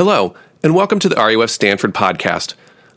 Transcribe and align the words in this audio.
Hello, 0.00 0.34
and 0.62 0.74
welcome 0.74 0.98
to 0.98 1.10
the 1.10 1.16
RUF 1.16 1.50
Stanford 1.50 1.92
podcast. 1.92 2.54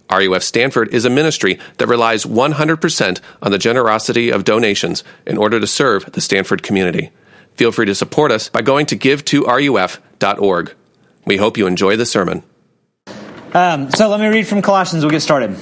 RUF 0.09 0.41
Stanford 0.41 0.93
is 0.93 1.03
a 1.03 1.09
ministry 1.09 1.59
that 1.77 1.89
relies 1.89 2.23
100% 2.23 3.19
on 3.41 3.51
the 3.51 3.57
generosity 3.57 4.29
of 4.29 4.45
donations 4.45 5.03
in 5.27 5.37
order 5.37 5.59
to 5.59 5.67
serve 5.67 6.09
the 6.13 6.21
Stanford 6.21 6.63
community. 6.63 7.11
Feel 7.55 7.73
free 7.73 7.87
to 7.87 7.93
support 7.93 8.31
us 8.31 8.47
by 8.47 8.61
going 8.61 8.85
to 8.85 8.95
give2ruf.org. 8.95 10.75
We 11.25 11.35
hope 11.35 11.57
you 11.57 11.67
enjoy 11.67 11.97
the 11.97 12.05
sermon. 12.05 12.41
Um, 13.53 13.91
so 13.91 14.07
let 14.07 14.21
me 14.21 14.27
read 14.27 14.47
from 14.47 14.61
Colossians. 14.61 15.03
We'll 15.03 15.11
get 15.11 15.19
started. 15.19 15.57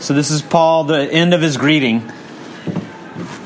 So 0.00 0.14
this 0.14 0.30
is 0.30 0.40
Paul, 0.40 0.84
the 0.84 1.12
end 1.12 1.34
of 1.34 1.42
his 1.42 1.58
greeting. 1.58 2.00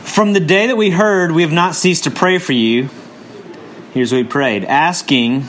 From 0.05 0.35
the 0.35 0.41
day 0.41 0.69
that 0.69 0.77
we 0.77 0.91
heard, 0.91 1.33
we 1.33 1.43
have 1.43 1.51
not 1.51 1.75
ceased 1.75 2.05
to 2.05 2.13
pray 2.13 2.39
for 2.39 2.53
you. 2.53 2.91
Here's 3.93 4.13
what 4.13 4.19
we 4.19 4.25
prayed 4.29 4.65
asking 4.65 5.49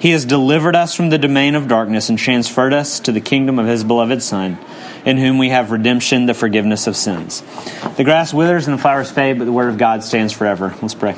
He 0.00 0.12
has 0.12 0.24
delivered 0.24 0.74
us 0.74 0.94
from 0.94 1.10
the 1.10 1.18
domain 1.18 1.54
of 1.54 1.68
darkness 1.68 2.08
and 2.08 2.18
transferred 2.18 2.72
us 2.72 3.00
to 3.00 3.12
the 3.12 3.20
kingdom 3.20 3.58
of 3.58 3.66
his 3.66 3.84
beloved 3.84 4.22
Son 4.22 4.58
in 5.04 5.18
whom 5.18 5.36
we 5.36 5.50
have 5.50 5.70
redemption, 5.70 6.24
the 6.24 6.32
forgiveness 6.32 6.86
of 6.86 6.96
sins. 6.96 7.42
The 7.98 8.04
grass 8.04 8.32
withers 8.32 8.66
and 8.66 8.78
the 8.78 8.80
flowers 8.80 9.10
fade, 9.10 9.38
but 9.38 9.44
the 9.44 9.52
word 9.52 9.68
of 9.68 9.76
God 9.76 10.02
stands 10.02 10.32
forever. 10.32 10.74
Let's 10.80 10.94
pray. 10.94 11.12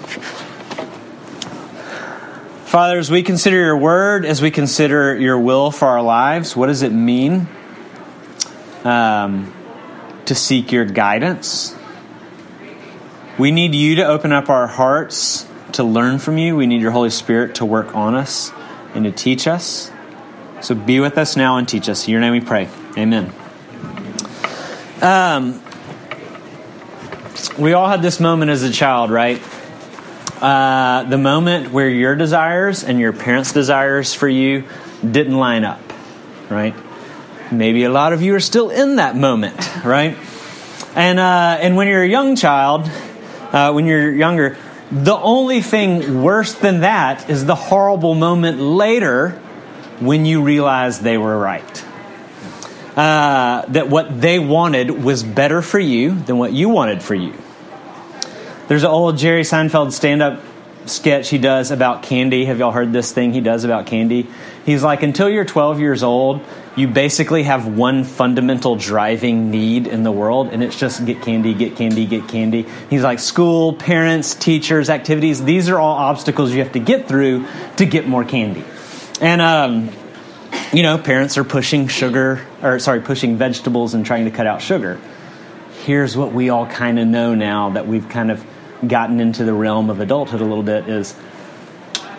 Father, 2.65 2.99
as 2.99 3.09
we 3.09 3.23
consider 3.23 3.57
your 3.57 3.77
word, 3.77 4.25
as 4.25 4.43
we 4.43 4.51
consider 4.51 5.17
your 5.17 5.39
will 5.39 5.71
for 5.71 5.87
our 5.87 6.03
lives, 6.03 6.57
what 6.57 6.67
does 6.67 6.83
it 6.83 6.91
mean 6.91 7.47
um, 8.83 9.55
to 10.25 10.35
seek 10.35 10.73
your 10.73 10.87
guidance? 10.87 11.77
We 13.39 13.53
need 13.53 13.77
you 13.77 13.95
to 13.97 14.07
open 14.07 14.33
up 14.33 14.49
our 14.49 14.67
hearts 14.67 15.47
to 15.73 15.85
learn 15.85 16.19
from 16.19 16.37
you. 16.37 16.57
We 16.57 16.67
need 16.67 16.83
your 16.83 16.91
Holy 16.91 17.11
Spirit 17.11 17.55
to 17.57 17.65
work 17.65 17.95
on 17.95 18.17
us 18.17 18.53
and 18.95 19.05
to 19.05 19.13
teach 19.13 19.47
us. 19.47 19.91
So 20.61 20.75
be 20.75 21.01
with 21.01 21.19
us 21.19 21.37
now 21.37 21.57
and 21.57 21.69
teach 21.69 21.89
us. 21.89 22.07
In 22.07 22.13
your 22.13 22.21
name 22.21 22.33
we 22.33 22.41
pray. 22.41 22.69
Amen. 22.97 23.33
Um, 25.01 25.61
we 27.59 27.73
all 27.73 27.89
had 27.89 28.03
this 28.03 28.21
moment 28.21 28.51
as 28.51 28.63
a 28.63 28.71
child, 28.71 29.11
right? 29.11 29.43
Uh, 30.41 31.05
the 31.05 31.19
moment 31.19 31.73
where 31.73 31.89
your 31.89 32.15
desires 32.17 32.85
and 32.85 32.99
your 32.99 33.13
parents' 33.13 33.53
desires 33.53 34.15
for 34.15 34.29
you 34.29 34.65
didn't 35.09 35.37
line 35.37 35.65
up, 35.65 35.81
right? 36.49 36.75
Maybe 37.51 37.85
a 37.85 37.91
lot 37.91 38.13
of 38.13 38.23
you 38.23 38.35
are 38.35 38.41
still 38.41 38.71
in 38.71 38.97
that 38.97 39.17
moment, 39.17 39.85
right? 39.85 40.17
And 40.95 41.19
uh, 41.19 41.59
and 41.61 41.77
when 41.77 41.89
you're 41.89 42.03
a 42.03 42.09
young 42.09 42.37
child, 42.37 42.91
uh, 43.53 43.73
when 43.73 43.87
you're 43.87 44.13
younger, 44.13 44.57
the 44.93 45.17
only 45.17 45.63
thing 45.63 46.23
worse 46.23 46.53
than 46.55 46.81
that 46.81 47.31
is 47.31 47.47
the 47.47 47.55
horrible 47.55 48.15
moment 48.15 48.61
later 48.61 49.31
when 50.01 50.27
you 50.27 50.43
realize 50.43 51.01
they 51.01 51.17
were 51.17 51.39
right 51.39 51.85
uh, 52.97 53.65
that 53.69 53.89
what 53.89 54.21
they 54.21 54.39
wanted 54.39 54.91
was 54.91 55.23
better 55.23 55.63
for 55.63 55.79
you 55.79 56.15
than 56.15 56.39
what 56.39 56.53
you 56.53 56.69
wanted 56.69 57.03
for 57.03 57.15
you. 57.15 57.33
There's 58.69 58.83
an 58.83 58.91
old 58.91 59.17
Jerry 59.17 59.43
Seinfeld 59.43 59.93
stand 59.93 60.23
up 60.23 60.41
sketch 60.85 61.31
he 61.31 61.39
does 61.39 61.71
about 61.71 62.03
candy. 62.03 62.45
Have 62.45 62.59
y'all 62.59 62.73
heard 62.73 62.93
this 62.93 63.13
thing 63.13 63.33
he 63.33 63.41
does 63.41 63.65
about 63.65 63.87
candy? 63.87 64.29
He's 64.67 64.83
like, 64.83 65.03
until 65.03 65.29
you're 65.31 65.45
12 65.45 65.81
years 65.81 66.03
old, 66.03 66.43
you 66.75 66.89
basically 66.89 67.43
have 67.43 67.67
one 67.67 68.05
fundamental 68.05 68.77
driving 68.77 69.51
need 69.51 69.87
in 69.87 70.05
the 70.05 70.13
world, 70.13 70.49
and 70.49 70.63
it's 70.63 70.79
just 70.79 71.05
get 71.05 71.21
candy, 71.21 71.53
get 71.53 71.77
candy, 71.77 72.07
get 72.07 72.29
candy. 72.29 72.67
He's 72.89 73.03
like, 73.03 73.19
school, 73.19 73.75
parents, 73.75 74.35
teachers, 74.35 74.89
activities, 74.89 75.45
these 75.45 75.69
are 75.69 75.79
all 75.79 75.97
obstacles 75.97 76.53
you 76.53 76.61
have 76.61 76.73
to 76.73 76.79
get 76.79 77.09
through 77.09 77.47
to 77.77 77.85
get 77.85 78.09
more 78.09 78.25
candy. 78.25 78.65
And, 79.21 79.43
um, 79.43 79.91
you 80.73 80.83
know, 80.83 80.97
parents 80.97 81.37
are 81.37 81.45
pushing 81.45 81.89
sugar, 81.89 82.47
or 82.63 82.79
sorry, 82.79 83.03
pushing 83.03 83.37
vegetables 83.37 83.93
and 83.93 84.07
trying 84.07 84.25
to 84.25 84.31
cut 84.31 84.47
out 84.47 84.63
sugar. 84.63 84.99
Here's 85.85 86.17
what 86.17 86.33
we 86.33 86.49
all 86.49 86.67
kind 86.67 86.99
of 86.99 87.07
know 87.07 87.35
now 87.35 87.71
that 87.71 87.87
we've 87.87 88.09
kind 88.09 88.31
of 88.31 88.45
gotten 88.87 89.21
into 89.21 89.45
the 89.45 89.53
realm 89.53 89.91
of 89.91 90.01
adulthood 90.01 90.41
a 90.41 90.45
little 90.45 90.63
bit 90.63 90.89
is 90.89 91.15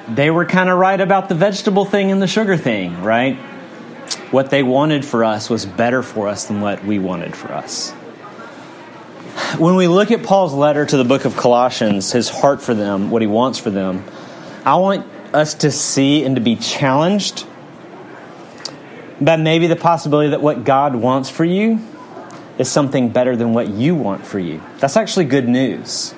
they 0.07 0.29
were 0.29 0.45
kind 0.45 0.69
of 0.69 0.77
right 0.77 0.99
about 0.99 1.27
the 1.29 1.35
vegetable 1.35 1.85
thing 1.85 2.11
and 2.11 2.21
the 2.21 2.27
sugar 2.27 2.55
thing, 2.55 3.01
right? 3.01 3.37
What 4.31 4.49
they 4.49 4.63
wanted 4.63 5.05
for 5.05 5.23
us 5.23 5.49
was 5.49 5.65
better 5.65 6.01
for 6.03 6.27
us 6.27 6.45
than 6.45 6.61
what 6.61 6.83
we 6.83 6.99
wanted 6.99 7.35
for 7.35 7.51
us. 7.51 7.91
When 9.57 9.75
we 9.75 9.87
look 9.87 10.11
at 10.11 10.23
Paul's 10.23 10.53
letter 10.53 10.85
to 10.85 10.97
the 10.97 11.03
book 11.03 11.25
of 11.25 11.37
Colossians, 11.37 12.11
his 12.11 12.29
heart 12.29 12.61
for 12.61 12.73
them, 12.73 13.11
what 13.11 13.21
he 13.21 13.27
wants 13.27 13.59
for 13.59 13.69
them, 13.69 14.03
I 14.65 14.75
want 14.75 15.05
us 15.33 15.55
to 15.55 15.71
see 15.71 16.23
and 16.23 16.35
to 16.35 16.41
be 16.41 16.55
challenged 16.55 17.45
that 19.21 19.39
maybe 19.39 19.67
the 19.67 19.75
possibility 19.75 20.29
that 20.31 20.41
what 20.41 20.63
God 20.63 20.95
wants 20.95 21.29
for 21.29 21.45
you 21.45 21.79
is 22.57 22.69
something 22.69 23.09
better 23.09 23.35
than 23.35 23.53
what 23.53 23.67
you 23.69 23.95
want 23.95 24.25
for 24.25 24.39
you. 24.39 24.61
That's 24.79 24.97
actually 24.97 25.25
good 25.25 25.47
news. 25.47 26.13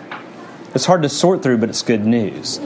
It's 0.73 0.85
hard 0.85 1.03
to 1.03 1.09
sort 1.09 1.43
through, 1.43 1.59
but 1.59 1.69
it's 1.69 1.81
good 1.81 2.05
news. 2.05 2.59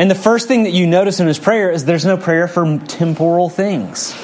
And 0.00 0.10
the 0.10 0.14
first 0.14 0.48
thing 0.48 0.62
that 0.62 0.70
you 0.70 0.86
notice 0.86 1.20
in 1.20 1.26
his 1.26 1.38
prayer 1.38 1.70
is 1.70 1.84
there's 1.84 2.06
no 2.06 2.16
prayer 2.16 2.48
for 2.48 2.78
temporal 2.78 3.50
things, 3.50 4.16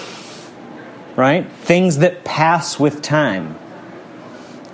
right? 1.16 1.47
Things 1.53 1.98
that 1.98 2.25
pass 2.25 2.81
with 2.81 3.03
time, 3.03 3.59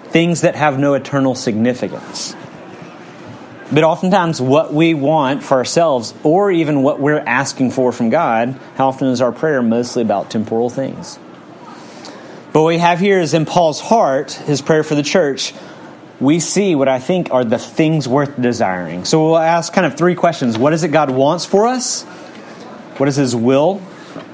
things 0.05 0.43
that 0.43 0.55
have 0.55 0.79
no 0.79 0.95
eternal 0.95 1.35
significance. 1.35 2.37
But 3.73 3.83
oftentimes, 3.83 4.41
what 4.41 4.73
we 4.73 4.95
want 4.95 5.43
for 5.43 5.55
ourselves, 5.55 6.15
or 6.23 6.53
even 6.53 6.85
what 6.85 7.01
we're 7.01 7.19
asking 7.19 7.73
for 7.73 7.91
from 7.91 8.09
God, 8.09 8.57
how 8.77 8.87
often 8.87 9.09
is 9.09 9.21
our 9.21 9.33
prayer 9.33 9.61
mostly 9.61 10.03
about 10.03 10.31
temporal 10.31 10.71
things? 10.71 11.19
But 12.53 12.63
what 12.63 12.69
we 12.69 12.79
have 12.79 13.01
here 13.01 13.19
is 13.19 13.35
in 13.35 13.45
Paul's 13.45 13.81
heart, 13.81 14.31
his 14.31 14.63
prayer 14.63 14.85
for 14.85 14.95
the 14.95 15.03
church, 15.03 15.53
we 16.23 16.39
see 16.39 16.77
what 16.77 16.89
I 16.89 17.01
think 17.01 17.33
are 17.33 17.45
the 17.45 17.59
things 17.59 18.07
worth 18.07 18.41
desiring. 18.41 19.05
So 19.05 19.27
we'll 19.27 19.39
ask 19.39 19.73
kind 19.73 19.85
of 19.85 19.97
three 19.97 20.15
questions 20.15 20.57
What 20.57 20.73
is 20.73 20.85
it 20.85 20.89
God 20.89 21.11
wants 21.11 21.45
for 21.45 21.67
us? 21.67 22.05
What 22.97 23.09
is 23.09 23.17
His 23.17 23.35
will 23.35 23.79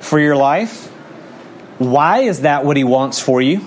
for 0.01 0.21
your 0.21 0.37
life? 0.37 0.89
Why 1.79 2.21
is 2.21 2.43
that 2.43 2.65
what 2.67 2.77
He 2.77 2.85
wants 2.85 3.19
for 3.19 3.41
you? 3.41 3.63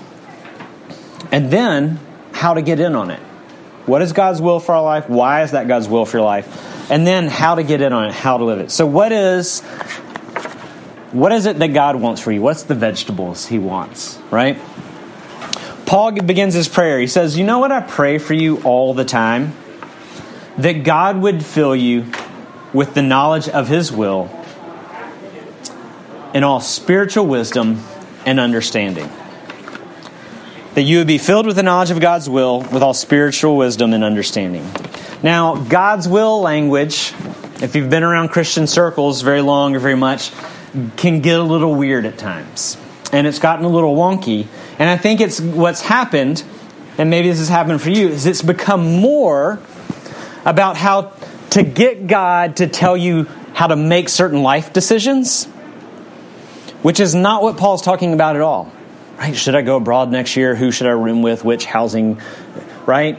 And 1.32 1.50
then, 1.50 1.98
how 2.32 2.54
to 2.54 2.62
get 2.62 2.78
in 2.78 2.94
on 2.94 3.10
it. 3.10 3.20
What 3.86 4.02
is 4.02 4.12
God's 4.12 4.40
will 4.40 4.60
for 4.60 4.76
our 4.76 4.82
life? 4.82 5.08
Why 5.08 5.42
is 5.42 5.50
that 5.50 5.66
God's 5.66 5.88
will 5.88 6.06
for 6.06 6.18
your 6.18 6.26
life? 6.26 6.90
And 6.90 7.04
then 7.04 7.26
how 7.26 7.56
to 7.56 7.64
get 7.64 7.80
in 7.80 7.92
on 7.92 8.06
it, 8.06 8.12
how 8.12 8.38
to 8.38 8.44
live 8.44 8.60
it. 8.60 8.70
So 8.70 8.86
what 8.86 9.10
is 9.10 9.60
what 11.10 11.32
is 11.32 11.46
it 11.46 11.58
that 11.58 11.74
God 11.74 11.96
wants 11.96 12.20
for 12.20 12.30
you? 12.30 12.40
What's 12.40 12.62
the 12.62 12.74
vegetables 12.74 13.46
he 13.46 13.58
wants, 13.58 14.18
right? 14.30 14.58
Paul 15.92 16.12
begins 16.12 16.54
his 16.54 16.68
prayer. 16.68 16.98
He 16.98 17.06
says, 17.06 17.36
"You 17.36 17.44
know 17.44 17.58
what 17.58 17.70
I 17.70 17.80
pray 17.80 18.16
for 18.16 18.32
you 18.32 18.62
all 18.64 18.94
the 18.94 19.04
time? 19.04 19.52
That 20.56 20.84
God 20.84 21.20
would 21.20 21.44
fill 21.44 21.76
you 21.76 22.06
with 22.72 22.94
the 22.94 23.02
knowledge 23.02 23.46
of 23.46 23.68
his 23.68 23.92
will 23.92 24.30
in 26.32 26.44
all 26.44 26.60
spiritual 26.60 27.26
wisdom 27.26 27.84
and 28.24 28.40
understanding." 28.40 29.10
that 30.72 30.84
you 30.84 30.96
would 30.96 31.06
be 31.06 31.18
filled 31.18 31.44
with 31.44 31.56
the 31.56 31.62
knowledge 31.62 31.90
of 31.90 32.00
God's 32.00 32.26
will, 32.26 32.64
with 32.72 32.82
all 32.82 32.94
spiritual 32.94 33.58
wisdom 33.58 33.92
and 33.92 34.02
understanding. 34.02 34.64
Now, 35.22 35.56
God's 35.56 36.08
will 36.08 36.40
language, 36.40 37.12
if 37.60 37.76
you've 37.76 37.90
been 37.90 38.02
around 38.02 38.30
Christian 38.30 38.66
circles 38.66 39.20
very 39.20 39.42
long 39.42 39.76
or 39.76 39.78
very 39.78 39.96
much, 39.96 40.30
can 40.96 41.20
get 41.20 41.38
a 41.38 41.42
little 41.42 41.74
weird 41.74 42.06
at 42.06 42.16
times. 42.16 42.78
And 43.12 43.26
it's 43.26 43.38
gotten 43.38 43.64
a 43.64 43.68
little 43.68 43.94
wonky. 43.94 44.46
And 44.78 44.88
I 44.88 44.96
think 44.96 45.20
it's 45.20 45.40
what's 45.40 45.82
happened, 45.82 46.42
and 46.98 47.10
maybe 47.10 47.28
this 47.28 47.38
has 47.38 47.48
happened 47.48 47.80
for 47.80 47.90
you, 47.90 48.08
is 48.08 48.26
it's 48.26 48.42
become 48.42 49.00
more 49.00 49.60
about 50.44 50.76
how 50.76 51.12
to 51.50 51.62
get 51.62 52.06
God 52.06 52.56
to 52.56 52.66
tell 52.66 52.96
you 52.96 53.24
how 53.54 53.66
to 53.66 53.76
make 53.76 54.08
certain 54.08 54.42
life 54.42 54.72
decisions, 54.72 55.44
which 56.82 56.98
is 56.98 57.14
not 57.14 57.42
what 57.42 57.58
Paul's 57.58 57.82
talking 57.82 58.14
about 58.14 58.34
at 58.34 58.42
all 58.42 58.72
right? 59.22 59.36
Should 59.36 59.54
I 59.54 59.62
go 59.62 59.76
abroad 59.76 60.10
next 60.10 60.36
year? 60.36 60.56
Who 60.56 60.72
should 60.72 60.88
I 60.88 60.90
room 60.90 61.22
with? 61.22 61.44
Which 61.44 61.64
housing, 61.64 62.20
right? 62.86 63.16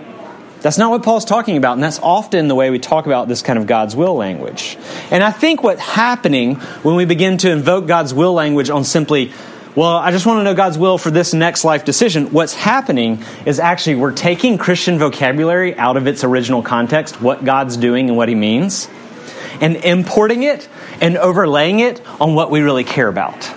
That's 0.61 0.77
not 0.77 0.91
what 0.91 1.03
Paul's 1.03 1.25
talking 1.25 1.57
about, 1.57 1.73
and 1.73 1.83
that's 1.83 1.99
often 1.99 2.47
the 2.47 2.55
way 2.55 2.69
we 2.69 2.79
talk 2.79 3.05
about 3.05 3.27
this 3.27 3.41
kind 3.41 3.59
of 3.59 3.67
God's 3.67 3.95
will 3.95 4.15
language. 4.15 4.77
And 5.11 5.23
I 5.23 5.31
think 5.31 5.63
what's 5.63 5.81
happening 5.81 6.55
when 6.83 6.95
we 6.95 7.05
begin 7.05 7.37
to 7.39 7.51
invoke 7.51 7.87
God's 7.87 8.13
will 8.13 8.33
language 8.33 8.69
on 8.69 8.83
simply 8.83 9.33
Well, 9.75 9.97
I 9.97 10.11
just 10.11 10.27
want 10.27 10.37
to 10.37 10.43
know 10.43 10.53
God's 10.53 10.77
will 10.77 10.99
for 10.99 11.09
this 11.09 11.33
next 11.33 11.65
life 11.65 11.83
decision. 11.83 12.31
What's 12.31 12.53
happening 12.53 13.23
is 13.47 13.59
actually 13.59 13.95
we're 13.95 14.11
taking 14.11 14.59
Christian 14.59 14.99
vocabulary 14.99 15.75
out 15.75 15.97
of 15.97 16.05
its 16.05 16.23
original 16.23 16.61
context, 16.61 17.19
what 17.19 17.43
God's 17.43 17.75
doing 17.75 18.07
and 18.07 18.15
what 18.15 18.29
He 18.29 18.35
means, 18.35 18.87
and 19.61 19.77
importing 19.77 20.43
it 20.43 20.69
and 21.01 21.17
overlaying 21.17 21.79
it 21.79 22.07
on 22.21 22.35
what 22.35 22.51
we 22.51 22.61
really 22.61 22.83
care 22.83 23.07
about. 23.07 23.51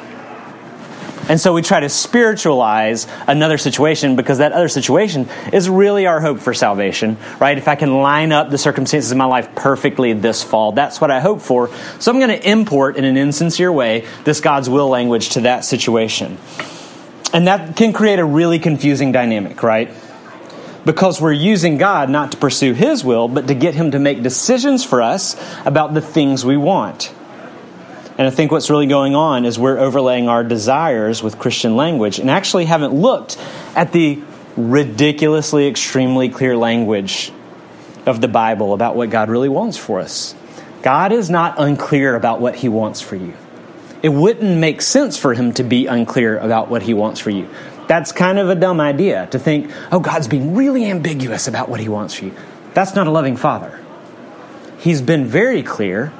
And 1.28 1.40
so 1.40 1.52
we 1.52 1.62
try 1.62 1.80
to 1.80 1.88
spiritualize 1.88 3.08
another 3.26 3.58
situation 3.58 4.14
because 4.14 4.38
that 4.38 4.52
other 4.52 4.68
situation 4.68 5.28
is 5.52 5.68
really 5.68 6.06
our 6.06 6.20
hope 6.20 6.38
for 6.38 6.54
salvation, 6.54 7.16
right? 7.40 7.58
If 7.58 7.66
I 7.66 7.74
can 7.74 8.00
line 8.00 8.30
up 8.30 8.50
the 8.50 8.58
circumstances 8.58 9.10
of 9.10 9.18
my 9.18 9.24
life 9.24 9.54
perfectly 9.56 10.12
this 10.12 10.44
fall, 10.44 10.72
that's 10.72 11.00
what 11.00 11.10
I 11.10 11.18
hope 11.18 11.40
for. 11.40 11.68
So 11.98 12.12
I'm 12.12 12.18
going 12.18 12.30
to 12.30 12.48
import 12.48 12.96
in 12.96 13.04
an 13.04 13.16
insincere 13.16 13.72
way 13.72 14.06
this 14.24 14.40
God's 14.40 14.70
will 14.70 14.88
language 14.88 15.30
to 15.30 15.40
that 15.42 15.64
situation. 15.64 16.38
And 17.32 17.48
that 17.48 17.76
can 17.76 17.92
create 17.92 18.20
a 18.20 18.24
really 18.24 18.60
confusing 18.60 19.10
dynamic, 19.10 19.62
right? 19.64 19.90
Because 20.84 21.20
we're 21.20 21.32
using 21.32 21.76
God 21.76 22.08
not 22.08 22.32
to 22.32 22.38
pursue 22.38 22.72
His 22.72 23.04
will, 23.04 23.26
but 23.26 23.48
to 23.48 23.54
get 23.54 23.74
Him 23.74 23.90
to 23.90 23.98
make 23.98 24.22
decisions 24.22 24.84
for 24.84 25.02
us 25.02 25.36
about 25.66 25.92
the 25.92 26.00
things 26.00 26.44
we 26.44 26.56
want. 26.56 27.12
And 28.18 28.26
I 28.26 28.30
think 28.30 28.50
what's 28.50 28.70
really 28.70 28.86
going 28.86 29.14
on 29.14 29.44
is 29.44 29.58
we're 29.58 29.78
overlaying 29.78 30.28
our 30.28 30.42
desires 30.42 31.22
with 31.22 31.38
Christian 31.38 31.76
language 31.76 32.18
and 32.18 32.30
actually 32.30 32.64
haven't 32.64 32.94
looked 32.94 33.36
at 33.74 33.92
the 33.92 34.22
ridiculously, 34.56 35.66
extremely 35.68 36.30
clear 36.30 36.56
language 36.56 37.30
of 38.06 38.20
the 38.22 38.28
Bible 38.28 38.72
about 38.72 38.96
what 38.96 39.10
God 39.10 39.28
really 39.28 39.50
wants 39.50 39.76
for 39.76 40.00
us. 40.00 40.34
God 40.80 41.12
is 41.12 41.28
not 41.28 41.56
unclear 41.58 42.14
about 42.14 42.40
what 42.40 42.54
He 42.54 42.68
wants 42.68 43.02
for 43.02 43.16
you. 43.16 43.34
It 44.02 44.08
wouldn't 44.08 44.58
make 44.58 44.80
sense 44.80 45.18
for 45.18 45.34
Him 45.34 45.52
to 45.54 45.64
be 45.64 45.86
unclear 45.86 46.38
about 46.38 46.70
what 46.70 46.82
He 46.82 46.94
wants 46.94 47.20
for 47.20 47.30
you. 47.30 47.48
That's 47.86 48.12
kind 48.12 48.38
of 48.38 48.48
a 48.48 48.54
dumb 48.54 48.80
idea 48.80 49.26
to 49.32 49.38
think, 49.38 49.70
oh, 49.92 50.00
God's 50.00 50.28
being 50.28 50.54
really 50.54 50.86
ambiguous 50.86 51.48
about 51.48 51.68
what 51.68 51.80
He 51.80 51.88
wants 51.88 52.14
for 52.14 52.24
you. 52.24 52.34
That's 52.72 52.94
not 52.94 53.06
a 53.06 53.10
loving 53.10 53.36
Father. 53.36 53.78
He's 54.78 55.02
been 55.02 55.26
very 55.26 55.62
clear 55.62 56.12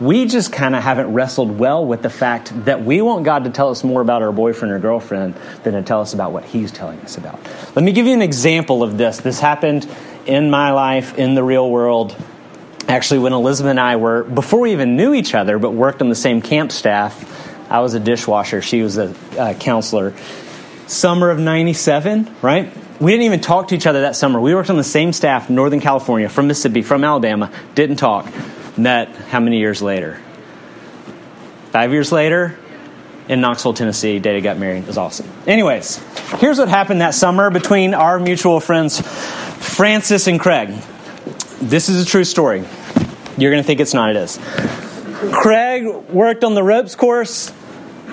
we 0.00 0.26
just 0.26 0.52
kind 0.52 0.76
of 0.76 0.82
haven't 0.82 1.12
wrestled 1.12 1.58
well 1.58 1.84
with 1.84 2.02
the 2.02 2.10
fact 2.10 2.52
that 2.64 2.84
we 2.84 3.02
want 3.02 3.24
God 3.24 3.44
to 3.44 3.50
tell 3.50 3.70
us 3.70 3.82
more 3.82 4.00
about 4.00 4.22
our 4.22 4.32
boyfriend 4.32 4.72
or 4.72 4.78
girlfriend 4.78 5.34
than 5.64 5.74
to 5.74 5.82
tell 5.82 6.00
us 6.00 6.14
about 6.14 6.32
what 6.32 6.44
He's 6.44 6.70
telling 6.70 7.00
us 7.00 7.16
about. 7.16 7.40
Let 7.74 7.84
me 7.84 7.92
give 7.92 8.06
you 8.06 8.14
an 8.14 8.22
example 8.22 8.82
of 8.82 8.96
this. 8.96 9.18
This 9.18 9.40
happened 9.40 9.88
in 10.26 10.50
my 10.50 10.70
life, 10.72 11.18
in 11.18 11.34
the 11.34 11.42
real 11.42 11.68
world. 11.68 12.16
Actually, 12.86 13.20
when 13.20 13.32
Elizabeth 13.32 13.70
and 13.70 13.80
I 13.80 13.96
were, 13.96 14.22
before 14.22 14.60
we 14.60 14.72
even 14.72 14.96
knew 14.96 15.14
each 15.14 15.34
other, 15.34 15.58
but 15.58 15.72
worked 15.72 16.00
on 16.00 16.08
the 16.08 16.14
same 16.14 16.42
camp 16.42 16.70
staff, 16.70 17.70
I 17.70 17.80
was 17.80 17.94
a 17.94 18.00
dishwasher, 18.00 18.62
she 18.62 18.82
was 18.82 18.98
a 18.98 19.14
uh, 19.36 19.54
counselor. 19.54 20.14
Summer 20.86 21.28
of 21.28 21.38
97, 21.38 22.34
right? 22.40 22.72
We 22.98 23.12
didn't 23.12 23.26
even 23.26 23.40
talk 23.40 23.68
to 23.68 23.74
each 23.74 23.86
other 23.86 24.02
that 24.02 24.16
summer. 24.16 24.40
We 24.40 24.54
worked 24.54 24.70
on 24.70 24.76
the 24.76 24.84
same 24.84 25.12
staff, 25.12 25.50
Northern 25.50 25.80
California, 25.80 26.28
from 26.28 26.46
Mississippi, 26.46 26.82
from 26.82 27.04
Alabama, 27.04 27.52
didn't 27.74 27.96
talk 27.96 28.26
met 28.78 29.08
how 29.08 29.40
many 29.40 29.58
years 29.58 29.82
later? 29.82 30.20
Five 31.70 31.92
years 31.92 32.10
later, 32.12 32.58
in 33.28 33.40
Knoxville, 33.40 33.74
Tennessee, 33.74 34.18
dated, 34.18 34.42
got 34.42 34.58
married. 34.58 34.84
It 34.84 34.86
was 34.86 34.96
awesome. 34.96 35.30
Anyways, 35.46 35.96
here's 36.38 36.58
what 36.58 36.68
happened 36.68 37.02
that 37.02 37.14
summer 37.14 37.50
between 37.50 37.92
our 37.92 38.18
mutual 38.18 38.58
friends, 38.60 39.00
Frances 39.00 40.26
and 40.28 40.40
Craig. 40.40 40.70
This 41.60 41.88
is 41.88 42.02
a 42.02 42.06
true 42.06 42.24
story. 42.24 42.64
You're 43.36 43.50
going 43.50 43.62
to 43.62 43.66
think 43.66 43.80
it's 43.80 43.94
not, 43.94 44.10
it 44.10 44.16
is. 44.16 44.38
Craig 45.32 45.86
worked 46.10 46.44
on 46.44 46.54
the 46.54 46.62
ropes 46.62 46.94
course. 46.94 47.52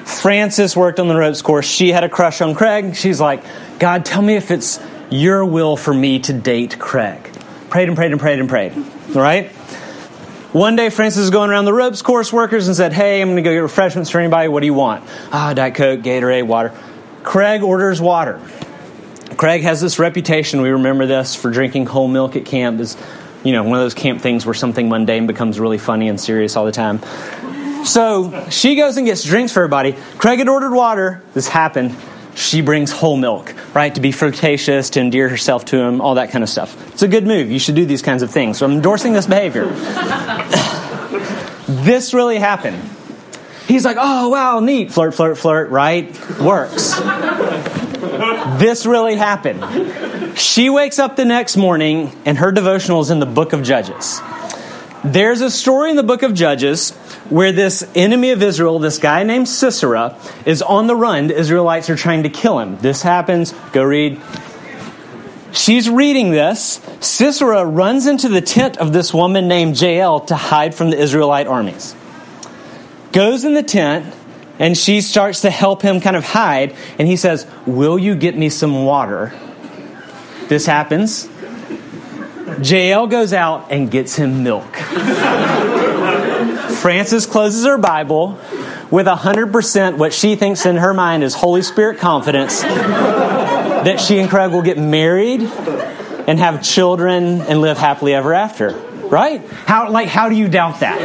Frances 0.04 0.76
worked 0.76 1.00
on 1.00 1.08
the 1.08 1.16
ropes 1.16 1.42
course. 1.42 1.66
She 1.66 1.92
had 1.92 2.04
a 2.04 2.10
crush 2.10 2.42
on 2.42 2.54
Craig. 2.54 2.96
She's 2.96 3.22
like, 3.22 3.44
God, 3.80 4.06
tell 4.06 4.22
me 4.22 4.36
if 4.36 4.52
it's 4.52 4.80
your 5.10 5.46
will 5.46 5.78
for 5.78 5.94
me 5.94 6.20
to 6.20 6.34
date 6.34 6.78
Craig. 6.78 7.32
Prayed 7.70 7.88
and 7.88 7.98
prayed 7.98 8.12
and 8.12 8.20
prayed 8.20 8.40
and 8.40 8.50
prayed. 8.50 8.74
Right? 9.10 9.52
One 10.56 10.78
day, 10.78 10.90
Frances 10.90 11.26
is 11.26 11.32
going 11.32 11.50
around 11.50 11.66
the 11.66 11.74
ropes 11.74 12.02
course 12.02 12.32
workers 12.32 12.68
and 12.68 12.78
said, 12.78 12.94
Hey, 12.94 13.22
I'm 13.22 13.28
going 13.28 13.36
to 13.36 13.42
go 13.42 13.52
get 13.52 13.60
refreshments 13.60 14.10
for 14.10 14.22
anybody. 14.22 14.48
What 14.48 14.62
do 14.62 14.68
you 14.68 14.74
want? 14.74 15.04
Ah, 15.30 15.54
Diet 15.54 15.76
Coke, 15.76 16.00
Gatorade, 16.00 16.48
water. 16.48 16.74
Craig 17.24 17.62
orders 17.62 18.00
water. 18.00 18.40
Craig 19.36 19.64
has 19.64 19.82
this 19.82 20.00
reputation, 20.00 20.62
we 20.62 20.70
remember 20.70 21.08
this, 21.08 21.36
for 21.36 21.52
drinking 21.52 21.88
whole 21.88 22.08
milk 22.08 22.38
at 22.38 22.46
camp. 22.46 22.80
Is 22.80 22.96
you 23.44 23.52
know, 23.52 23.64
one 23.64 23.74
of 23.74 23.84
those 23.84 23.94
camp 23.94 24.22
things 24.22 24.46
where 24.46 24.54
something 24.54 24.88
mundane 24.88 25.28
becomes 25.28 25.60
really 25.60 25.78
funny 25.78 26.08
and 26.08 26.22
serious 26.22 26.56
all 26.56 26.64
the 26.64 26.72
time. 26.72 27.02
So 27.84 28.48
she 28.50 28.78
goes 28.78 28.96
and 28.96 29.06
gets 29.06 29.26
drinks 29.26 29.52
for 29.52 29.60
everybody. 29.60 29.92
Craig 30.18 30.40
had 30.40 30.48
ordered 30.48 30.74
water. 30.74 31.22
This 31.34 31.50
happened 31.50 31.98
she 32.36 32.62
brings 32.62 32.92
whole 32.92 33.18
milk, 33.18 33.54
right? 33.74 33.94
To 33.96 34.02
be 34.02 34.12
flirtatious, 34.12 34.92
to 34.92 35.00
endear 35.00 35.30
herself 35.30 35.66
to 35.66 35.78
him, 35.78 36.02
all 36.02 36.16
that 36.16 36.32
kind 36.32 36.44
of 36.44 36.50
stuff. 36.50 36.94
It's 36.94 37.02
a 37.02 37.08
good 37.08 37.26
move. 37.26 37.50
You 37.50 37.60
should 37.60 37.76
do 37.76 37.86
these 37.86 38.02
kinds 38.02 38.22
of 38.22 38.30
things. 38.30 38.58
So 38.58 38.66
I'm 38.66 38.74
endorsing 38.74 39.14
this 39.14 39.26
behavior. 39.26 39.66
this 41.68 42.14
really 42.14 42.38
happened. 42.38 42.78
He's 43.68 43.86
like, 43.86 43.98
oh, 44.00 44.30
wow, 44.30 44.60
neat. 44.60 44.92
Flirt, 44.92 45.16
flirt, 45.16 45.38
flirt, 45.38 45.70
right? 45.70 46.08
Works. 46.40 46.94
this 48.60 48.86
really 48.86 49.16
happened. 49.16 50.38
She 50.38 50.70
wakes 50.70 51.00
up 51.00 51.16
the 51.16 51.26
next 51.26 51.58
morning 51.58 52.12
and 52.26 52.38
her 52.38 52.52
devotional 52.52 53.02
is 53.02 53.10
in 53.10 53.20
the 53.20 53.26
book 53.26 53.54
of 53.54 53.64
Judges. 53.64 54.20
There's 55.06 55.42
a 55.42 55.52
story 55.52 55.92
in 55.92 55.98
the 55.98 56.04
book 56.04 56.24
of 56.24 56.34
Judges 56.34 56.90
where 57.30 57.52
this 57.52 57.88
enemy 57.94 58.32
of 58.32 58.42
Israel, 58.42 58.80
this 58.80 58.98
guy 58.98 59.22
named 59.22 59.48
Sisera, 59.48 60.18
is 60.48 60.64
on 60.64 60.88
the 60.88 60.96
run. 60.96 61.28
The 61.28 61.38
Israelites 61.38 61.92
are 61.92 61.96
trying 61.96 62.24
to 62.24 62.30
kill 62.30 62.58
him. 62.58 62.78
This 62.78 63.04
happens. 63.04 63.54
Go 63.72 63.84
read. 63.84 64.20
She's 65.52 65.88
reading 65.88 66.32
this. 66.32 66.82
Sisera 67.02 67.64
runs 67.64 68.08
into 68.08 68.30
the 68.30 68.42
tent 68.42 68.78
of 68.78 68.94
this 68.94 69.14
woman 69.14 69.48
named 69.48 69.80
Jael 69.80 70.22
to 70.22 70.36
hide 70.36 70.74
from 70.74 70.90
the 70.90 70.98
Israelite 70.98 71.46
armies. 71.46 71.96
Goes 73.12 73.46
in 73.46 73.54
the 73.54 73.62
tent, 73.62 74.12
and 74.58 74.76
she 74.76 75.02
starts 75.02 75.42
to 75.42 75.52
help 75.52 75.84
him 75.84 76.02
kind 76.02 76.16
of 76.16 76.24
hide. 76.24 76.76
And 76.98 77.08
he 77.08 77.16
says, 77.16 77.46
Will 77.68 78.00
you 78.00 78.16
get 78.16 78.36
me 78.36 78.50
some 78.50 78.86
water? 78.86 79.32
This 80.48 80.66
happens. 80.66 81.30
Jael 82.62 83.08
goes 83.08 83.34
out 83.34 83.72
and 83.72 83.90
gets 83.90 84.16
him 84.16 84.44
milk. 84.44 84.76
Frances 86.76 87.26
closes 87.26 87.66
her 87.66 87.78
Bible 87.78 88.40
with 88.92 89.08
100% 89.08 89.98
what 89.98 90.14
she 90.14 90.36
thinks 90.36 90.66
in 90.66 90.78
her 90.78 90.94
mind 90.94 91.24
is 91.24 91.34
Holy 91.34 91.62
Spirit 91.62 92.00
confidence 92.00 92.62
that 92.62 94.00
she 94.00 94.20
and 94.20 94.30
Craig 94.30 94.52
will 94.52 94.62
get 94.62 94.78
married 94.78 95.42
and 95.42 96.40
have 96.40 96.64
children 96.64 97.42
and 97.42 97.62
live 97.62 97.78
happily 97.78 98.14
ever 98.14 98.34
after. 98.34 98.72
Right? 98.72 99.46
How 99.66 99.92
like 99.92 100.08
how 100.08 100.30
do 100.30 100.36
you 100.36 100.48
doubt 100.48 100.80
that? 100.80 101.00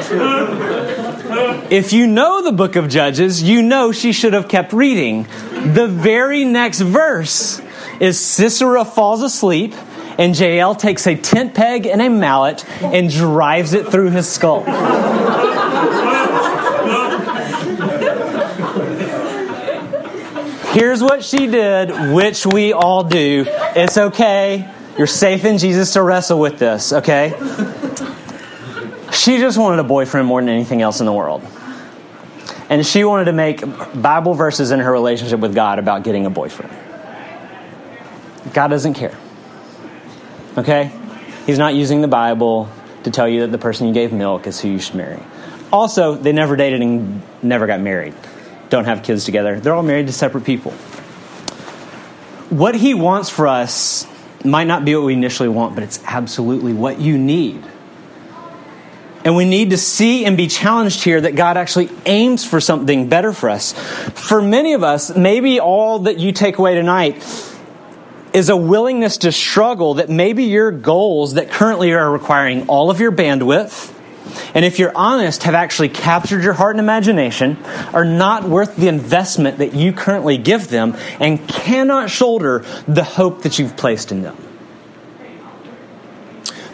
If 1.70 1.92
you 1.92 2.06
know 2.06 2.42
the 2.42 2.52
book 2.52 2.76
of 2.76 2.88
Judges, 2.88 3.42
you 3.42 3.62
know 3.62 3.92
she 3.92 4.12
should 4.12 4.32
have 4.32 4.48
kept 4.48 4.72
reading. 4.72 5.24
The 5.52 5.86
very 5.86 6.44
next 6.44 6.80
verse 6.80 7.60
is 8.00 8.18
Sisera 8.18 8.84
falls 8.84 9.22
asleep 9.22 9.74
and 10.20 10.38
Jael 10.38 10.74
takes 10.74 11.06
a 11.06 11.16
tent 11.16 11.54
peg 11.54 11.86
and 11.86 12.02
a 12.02 12.10
mallet 12.10 12.68
and 12.82 13.08
drives 13.08 13.72
it 13.72 13.86
through 13.86 14.10
his 14.10 14.28
skull. 14.28 14.62
Here's 20.74 21.02
what 21.02 21.24
she 21.24 21.46
did, 21.46 22.12
which 22.12 22.44
we 22.44 22.74
all 22.74 23.02
do. 23.02 23.46
It's 23.48 23.96
okay. 23.96 24.70
You're 24.98 25.06
safe 25.06 25.46
in 25.46 25.56
Jesus 25.56 25.94
to 25.94 26.02
wrestle 26.02 26.38
with 26.38 26.58
this, 26.58 26.92
okay? 26.92 27.30
She 29.14 29.38
just 29.38 29.56
wanted 29.56 29.78
a 29.78 29.84
boyfriend 29.84 30.28
more 30.28 30.42
than 30.42 30.50
anything 30.50 30.82
else 30.82 31.00
in 31.00 31.06
the 31.06 31.14
world. 31.14 31.42
And 32.68 32.86
she 32.86 33.04
wanted 33.04 33.24
to 33.24 33.32
make 33.32 33.62
Bible 33.94 34.34
verses 34.34 34.70
in 34.70 34.80
her 34.80 34.92
relationship 34.92 35.40
with 35.40 35.54
God 35.54 35.78
about 35.78 36.04
getting 36.04 36.26
a 36.26 36.30
boyfriend. 36.30 36.76
God 38.52 38.68
doesn't 38.68 38.94
care. 38.94 39.16
Okay? 40.60 40.92
He's 41.46 41.58
not 41.58 41.74
using 41.74 42.02
the 42.02 42.08
Bible 42.08 42.68
to 43.04 43.10
tell 43.10 43.26
you 43.26 43.40
that 43.40 43.50
the 43.50 43.58
person 43.58 43.86
you 43.86 43.94
gave 43.94 44.12
milk 44.12 44.46
is 44.46 44.60
who 44.60 44.68
you 44.68 44.78
should 44.78 44.94
marry. 44.94 45.18
Also, 45.72 46.14
they 46.14 46.32
never 46.32 46.54
dated 46.54 46.82
and 46.82 47.22
never 47.42 47.66
got 47.66 47.80
married, 47.80 48.12
don't 48.68 48.84
have 48.84 49.02
kids 49.02 49.24
together. 49.24 49.58
They're 49.58 49.72
all 49.72 49.82
married 49.82 50.08
to 50.08 50.12
separate 50.12 50.44
people. 50.44 50.72
What 52.50 52.74
he 52.74 52.92
wants 52.92 53.30
for 53.30 53.46
us 53.46 54.06
might 54.44 54.66
not 54.66 54.84
be 54.84 54.94
what 54.94 55.04
we 55.04 55.14
initially 55.14 55.48
want, 55.48 55.74
but 55.74 55.82
it's 55.82 56.02
absolutely 56.04 56.74
what 56.74 57.00
you 57.00 57.16
need. 57.16 57.64
And 59.24 59.34
we 59.34 59.46
need 59.46 59.70
to 59.70 59.78
see 59.78 60.26
and 60.26 60.36
be 60.36 60.46
challenged 60.46 61.04
here 61.04 61.22
that 61.22 61.36
God 61.36 61.56
actually 61.56 61.88
aims 62.04 62.44
for 62.44 62.60
something 62.60 63.08
better 63.08 63.32
for 63.32 63.48
us. 63.48 63.72
For 63.72 64.42
many 64.42 64.74
of 64.74 64.82
us, 64.82 65.16
maybe 65.16 65.58
all 65.58 66.00
that 66.00 66.18
you 66.18 66.32
take 66.32 66.58
away 66.58 66.74
tonight 66.74 67.22
is 68.32 68.48
a 68.48 68.56
willingness 68.56 69.18
to 69.18 69.32
struggle 69.32 69.94
that 69.94 70.08
maybe 70.08 70.44
your 70.44 70.70
goals 70.70 71.34
that 71.34 71.50
currently 71.50 71.92
are 71.92 72.10
requiring 72.10 72.66
all 72.68 72.90
of 72.90 73.00
your 73.00 73.12
bandwidth, 73.12 73.96
and 74.54 74.64
if 74.64 74.78
you're 74.78 74.96
honest, 74.96 75.42
have 75.44 75.54
actually 75.54 75.88
captured 75.88 76.44
your 76.44 76.52
heart 76.52 76.76
and 76.76 76.80
imagination, 76.80 77.56
are 77.92 78.04
not 78.04 78.44
worth 78.44 78.76
the 78.76 78.88
investment 78.88 79.58
that 79.58 79.74
you 79.74 79.92
currently 79.92 80.38
give 80.38 80.68
them, 80.68 80.96
and 81.18 81.48
cannot 81.48 82.10
shoulder 82.10 82.64
the 82.86 83.04
hope 83.04 83.42
that 83.42 83.58
you've 83.58 83.76
placed 83.76 84.12
in 84.12 84.22
them. 84.22 84.36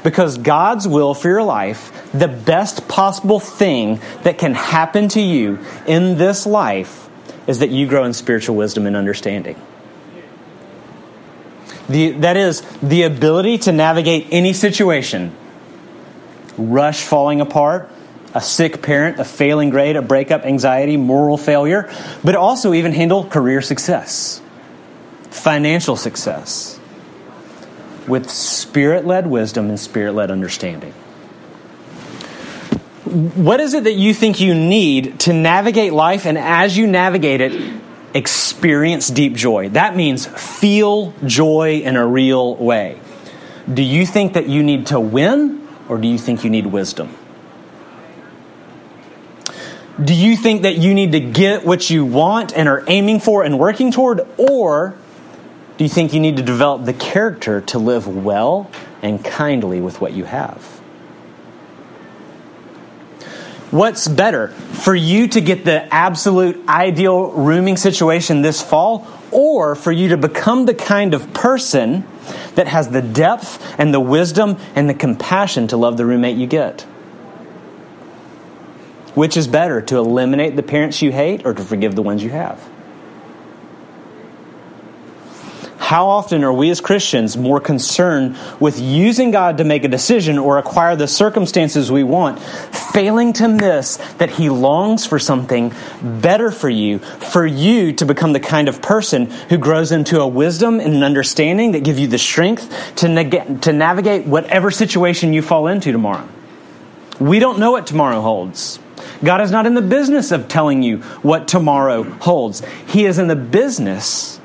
Because 0.03 0.39
God's 0.39 0.87
will 0.87 1.15
for 1.15 1.29
your 1.29 1.43
life, 1.43 1.93
the 2.13 2.29
best 2.29 2.87
possible 2.89 3.41
thing 3.41 4.01
that 4.23 4.39
can 4.39 4.55
happen 4.55 5.09
to 5.11 5.21
you 5.21 5.59
in 5.87 6.17
this 6.17 6.47
life, 6.47 7.09
is 7.47 7.61
that 7.61 7.71
you 7.71 7.87
grow 7.87 8.05
in 8.05 8.13
spiritual 8.13 8.57
wisdom 8.57 8.87
and 8.87 8.97
understanding. 8.97 9.57
The, 11.89 12.13
that 12.13 12.37
is, 12.37 12.63
the 12.83 13.03
ability 13.03 13.59
to 13.59 13.73
navigate 13.73 14.29
any 14.31 14.53
situation 14.53 15.35
rush 16.59 17.03
falling 17.03 17.41
apart, 17.41 17.91
a 18.35 18.41
sick 18.41 18.83
parent, 18.83 19.21
a 19.21 19.25
failing 19.25 19.71
grade, 19.71 19.97
a 19.97 20.03
breakup, 20.03 20.45
anxiety, 20.45 20.97
moral 20.97 21.37
failure, 21.37 21.91
but 22.25 22.35
also 22.35 22.73
even 22.73 22.93
handle 22.93 23.25
career 23.25 23.63
success, 23.63 24.41
financial 25.31 25.97
success, 25.97 26.79
with 28.09 28.31
spirit 28.31 29.07
led 29.07 29.27
wisdom 29.27 29.69
and 29.69 29.79
spirit 29.79 30.13
led 30.13 30.31
understanding. 30.31 30.93
What 33.05 33.61
is 33.61 33.75
it 33.75 33.85
that 33.85 33.95
you 33.95 34.13
think 34.13 34.41
you 34.41 34.55
need 34.55 35.21
to 35.21 35.33
navigate 35.33 35.93
life, 35.93 36.27
and 36.27 36.37
as 36.37 36.77
you 36.77 36.87
navigate 36.87 37.41
it, 37.41 37.81
experience 38.17 39.09
deep 39.09 39.35
joy? 39.35 39.69
That 39.69 39.95
means 39.95 40.27
feel 40.27 41.13
joy 41.25 41.83
in 41.85 41.97
a 41.97 42.07
real 42.07 42.57
way. 42.57 43.01
Do 43.73 43.83
you 43.83 44.07
think 44.07 44.33
that 44.33 44.49
you 44.49 44.63
need 44.63 44.87
to 44.87 44.99
win? 44.99 45.67
or 45.89 45.99
do 45.99 46.09
you 46.09 46.19
think 46.19 46.45
you 46.45 46.51
need 46.51 46.67
wisdom? 46.67 47.15
Do 50.03 50.15
you 50.15 50.37
think 50.37 50.63
that 50.63 50.77
you 50.77 50.93
need 50.93 51.13
to 51.13 51.21
get 51.21 51.65
what 51.65 51.89
you 51.89 52.05
want 52.05 52.55
and 52.55 52.69
are 52.69 52.85
aiming 52.87 53.21
for 53.21 53.45
and 53.45 53.59
working 53.59 53.91
toward? 53.91 54.27
Or 54.37 54.95
do 55.79 55.85
you 55.85 55.89
think 55.89 56.13
you 56.13 56.21
need 56.21 56.37
to 56.37 56.43
develop 56.43 56.85
the 56.85 56.93
character 56.93 57.63
to 57.63 57.79
live 57.79 58.07
well 58.07 58.71
and 59.01 59.25
kindly 59.25 59.81
with 59.81 60.01
what 60.01 60.13
you 60.13 60.25
have? 60.25 60.76
What's 63.71 64.07
better, 64.07 64.49
for 64.49 64.95
you 64.95 65.27
to 65.29 65.41
get 65.41 65.65
the 65.65 65.93
absolute 65.93 66.69
ideal 66.69 67.33
rooming 67.33 67.77
situation 67.77 68.43
this 68.43 68.63
fall, 68.63 69.07
or 69.33 69.75
for 69.75 69.91
you 69.91 70.11
to 70.11 70.17
become 70.17 70.67
the 70.67 70.75
kind 70.75 71.15
of 71.15 71.35
person 71.35 72.07
that 72.55 72.69
has 72.69 72.89
the 72.89 73.03
depth 73.03 73.61
and 73.79 73.93
the 73.93 74.01
wisdom 74.01 74.57
and 74.77 74.89
the 74.89 74.95
compassion 74.95 75.67
to 75.69 75.77
love 75.77 75.97
the 75.97 76.07
roommate 76.07 76.37
you 76.37 76.47
get? 76.47 76.83
Which 79.15 79.37
is 79.37 79.49
better, 79.49 79.83
to 79.83 79.97
eliminate 79.97 80.55
the 80.55 80.63
parents 80.63 81.03
you 81.03 81.11
hate 81.11 81.45
or 81.45 81.53
to 81.53 81.65
forgive 81.65 81.97
the 81.97 82.03
ones 82.03 82.23
you 82.23 82.31
have? 82.31 82.63
How 85.87 86.09
often 86.09 86.43
are 86.43 86.53
we 86.53 86.71
as 86.71 86.81
Christians 86.81 87.37
more 87.37 87.61
concerned 87.61 88.37
with 88.59 88.81
using 88.81 89.31
God 89.31 89.59
to 89.59 89.65
make 89.65 89.85
a 89.85 89.89
decision 89.89 90.37
or 90.37 90.59
acquire 90.59 90.97
the 90.97 91.07
circumstances 91.07 91.93
we 91.93 92.03
want, 92.03 92.41
failing 92.41 93.33
to 93.35 93.47
miss 93.47 93.97
that 94.19 94.31
He 94.31 94.51
longs 94.51 95.07
for 95.07 95.21
something 95.21 95.73
better 96.03 96.51
for 96.51 96.69
you, 96.69 96.99
for 96.99 97.47
you 97.47 97.93
to 97.93 98.05
become 98.05 98.33
the 98.33 98.41
kind 98.41 98.69
of 98.69 98.83
person 98.83 99.27
who 99.27 99.59
grows 99.59 99.93
into 99.93 100.21
a 100.21 100.27
wisdom 100.27 100.81
and 100.81 100.93
an 100.93 101.05
understanding 101.05 101.71
that 101.71 101.85
give 101.85 102.01
you 102.01 102.09
the 102.09 102.19
strength 102.19 102.97
to, 102.97 103.09
neg- 103.09 103.61
to 103.61 103.73
navigate 103.73 104.27
whatever 104.27 104.73
situation 104.73 105.33
you 105.33 105.41
fall 105.41 105.69
into 105.69 105.93
tomorrow? 105.93 106.29
We 107.21 107.39
don't 107.39 107.61
know 107.61 107.71
what 107.71 107.87
tomorrow 107.87 108.23
holds. 108.23 108.81
God 109.23 109.41
is 109.41 109.53
not 109.53 109.67
in 109.67 109.75
the 109.75 109.83
business 109.83 110.33
of 110.33 110.49
telling 110.49 110.83
you 110.83 110.99
what 111.23 111.47
tomorrow 111.47 112.03
holds. 112.03 112.65
He 112.89 113.05
is 113.05 113.21
in 113.21 113.29
the 113.29 113.37
business 113.37 114.41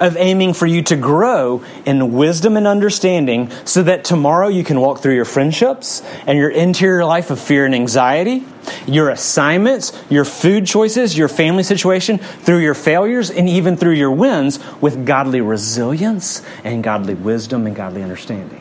of 0.00 0.16
aiming 0.16 0.54
for 0.54 0.66
you 0.66 0.82
to 0.82 0.96
grow 0.96 1.64
in 1.84 2.12
wisdom 2.12 2.56
and 2.56 2.66
understanding 2.66 3.50
so 3.64 3.82
that 3.82 4.04
tomorrow 4.04 4.48
you 4.48 4.64
can 4.64 4.80
walk 4.80 5.00
through 5.00 5.14
your 5.14 5.24
friendships 5.24 6.02
and 6.26 6.38
your 6.38 6.50
interior 6.50 7.04
life 7.04 7.30
of 7.30 7.40
fear 7.40 7.64
and 7.64 7.74
anxiety, 7.74 8.44
your 8.86 9.10
assignments, 9.10 9.92
your 10.08 10.24
food 10.24 10.66
choices, 10.66 11.16
your 11.16 11.28
family 11.28 11.62
situation, 11.62 12.18
through 12.18 12.58
your 12.58 12.74
failures, 12.74 13.30
and 13.30 13.48
even 13.48 13.76
through 13.76 13.94
your 13.94 14.10
wins 14.10 14.58
with 14.80 15.06
godly 15.06 15.40
resilience 15.40 16.42
and 16.64 16.82
godly 16.82 17.14
wisdom 17.14 17.66
and 17.66 17.76
godly 17.76 18.02
understanding. 18.02 18.60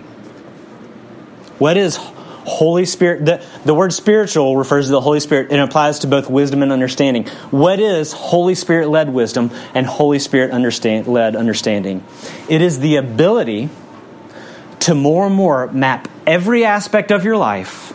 What 1.58 1.78
is 1.78 2.00
Holy 2.46 2.86
Spirit, 2.86 3.26
the, 3.26 3.46
the 3.66 3.74
word 3.74 3.94
spiritual 3.94 4.58
refers 4.58 4.88
to 4.88 4.92
the 4.92 5.02
Holy 5.02 5.20
Spirit 5.20 5.52
and 5.52 5.62
applies 5.62 6.00
to 6.00 6.08
both 6.08 6.30
wisdom 6.30 6.64
and 6.64 6.72
understanding. 6.72 7.28
What 7.52 7.80
is 7.80 8.12
Holy 8.12 8.56
Spirit 8.56 8.90
led 8.90 9.14
wisdom 9.14 9.52
and 9.74 9.86
Holy 9.86 10.20
Spirit 10.20 10.52
understand, 10.52 11.08
led 11.08 11.36
understanding? 11.36 12.04
It 12.50 12.62
is 12.62 12.80
the 12.80 12.96
ability 12.96 13.70
to 14.82 14.96
more 14.96 15.28
and 15.28 15.36
more 15.36 15.68
map 15.72 16.08
every 16.26 16.66
aspect 16.66 17.12
of 17.12 17.24
your 17.24 17.38
life, 17.38 17.94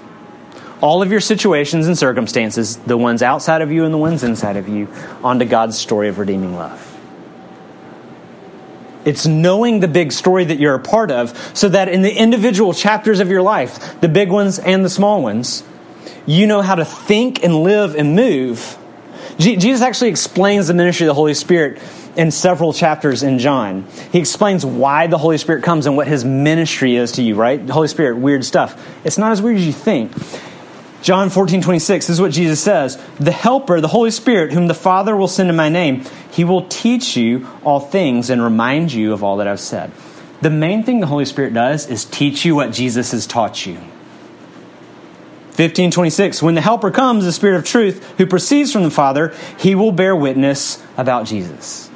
all 0.80 1.02
of 1.02 1.10
your 1.10 1.20
situations 1.20 1.86
and 1.88 1.98
circumstances, 1.98 2.76
the 2.76 2.96
ones 2.96 3.22
outside 3.22 3.62
of 3.62 3.72
you 3.72 3.84
and 3.84 3.92
the 3.92 3.98
ones 3.98 4.22
inside 4.22 4.56
of 4.56 4.68
you, 4.68 4.88
onto 5.24 5.44
God's 5.44 5.76
story 5.76 6.08
of 6.08 6.18
redeeming 6.18 6.54
love. 6.54 6.95
It's 9.06 9.26
knowing 9.26 9.80
the 9.80 9.88
big 9.88 10.12
story 10.12 10.44
that 10.44 10.58
you're 10.58 10.74
a 10.74 10.80
part 10.80 11.10
of 11.10 11.56
so 11.56 11.68
that 11.70 11.88
in 11.88 12.02
the 12.02 12.14
individual 12.14 12.74
chapters 12.74 13.20
of 13.20 13.30
your 13.30 13.40
life, 13.40 14.00
the 14.00 14.08
big 14.08 14.30
ones 14.30 14.58
and 14.58 14.84
the 14.84 14.90
small 14.90 15.22
ones, 15.22 15.62
you 16.26 16.46
know 16.46 16.60
how 16.60 16.74
to 16.74 16.84
think 16.84 17.42
and 17.44 17.62
live 17.62 17.94
and 17.94 18.14
move. 18.16 18.76
Jesus 19.38 19.82
actually 19.82 20.10
explains 20.10 20.66
the 20.66 20.74
ministry 20.74 21.06
of 21.06 21.08
the 21.08 21.14
Holy 21.14 21.34
Spirit 21.34 21.80
in 22.16 22.30
several 22.30 22.72
chapters 22.72 23.22
in 23.22 23.38
John. 23.38 23.86
He 24.10 24.18
explains 24.18 24.64
why 24.64 25.06
the 25.06 25.18
Holy 25.18 25.38
Spirit 25.38 25.62
comes 25.62 25.86
and 25.86 25.96
what 25.96 26.08
his 26.08 26.24
ministry 26.24 26.96
is 26.96 27.12
to 27.12 27.22
you, 27.22 27.34
right? 27.34 27.64
The 27.64 27.74
Holy 27.74 27.88
Spirit, 27.88 28.16
weird 28.16 28.44
stuff. 28.44 28.82
It's 29.04 29.18
not 29.18 29.32
as 29.32 29.42
weird 29.42 29.58
as 29.58 29.66
you 29.66 29.72
think. 29.72 30.12
John 31.06 31.30
14, 31.30 31.62
26, 31.62 32.08
this 32.08 32.14
is 32.14 32.20
what 32.20 32.32
Jesus 32.32 32.60
says 32.60 33.00
The 33.20 33.30
Helper, 33.30 33.80
the 33.80 33.86
Holy 33.86 34.10
Spirit, 34.10 34.52
whom 34.52 34.66
the 34.66 34.74
Father 34.74 35.14
will 35.14 35.28
send 35.28 35.48
in 35.48 35.54
my 35.54 35.68
name, 35.68 36.02
he 36.32 36.42
will 36.42 36.66
teach 36.66 37.16
you 37.16 37.46
all 37.62 37.78
things 37.78 38.28
and 38.28 38.42
remind 38.42 38.92
you 38.92 39.12
of 39.12 39.22
all 39.22 39.36
that 39.36 39.46
I've 39.46 39.60
said. 39.60 39.92
The 40.40 40.50
main 40.50 40.82
thing 40.82 40.98
the 40.98 41.06
Holy 41.06 41.24
Spirit 41.24 41.54
does 41.54 41.88
is 41.88 42.04
teach 42.04 42.44
you 42.44 42.56
what 42.56 42.72
Jesus 42.72 43.12
has 43.12 43.24
taught 43.24 43.64
you. 43.66 43.74
1526 45.54 46.42
When 46.42 46.56
the 46.56 46.60
Helper 46.60 46.90
comes, 46.90 47.24
the 47.24 47.30
Spirit 47.30 47.58
of 47.58 47.64
truth, 47.64 48.04
who 48.18 48.26
proceeds 48.26 48.72
from 48.72 48.82
the 48.82 48.90
Father, 48.90 49.32
he 49.60 49.76
will 49.76 49.92
bear 49.92 50.16
witness 50.16 50.82
about 50.96 51.26
Jesus. 51.26 51.88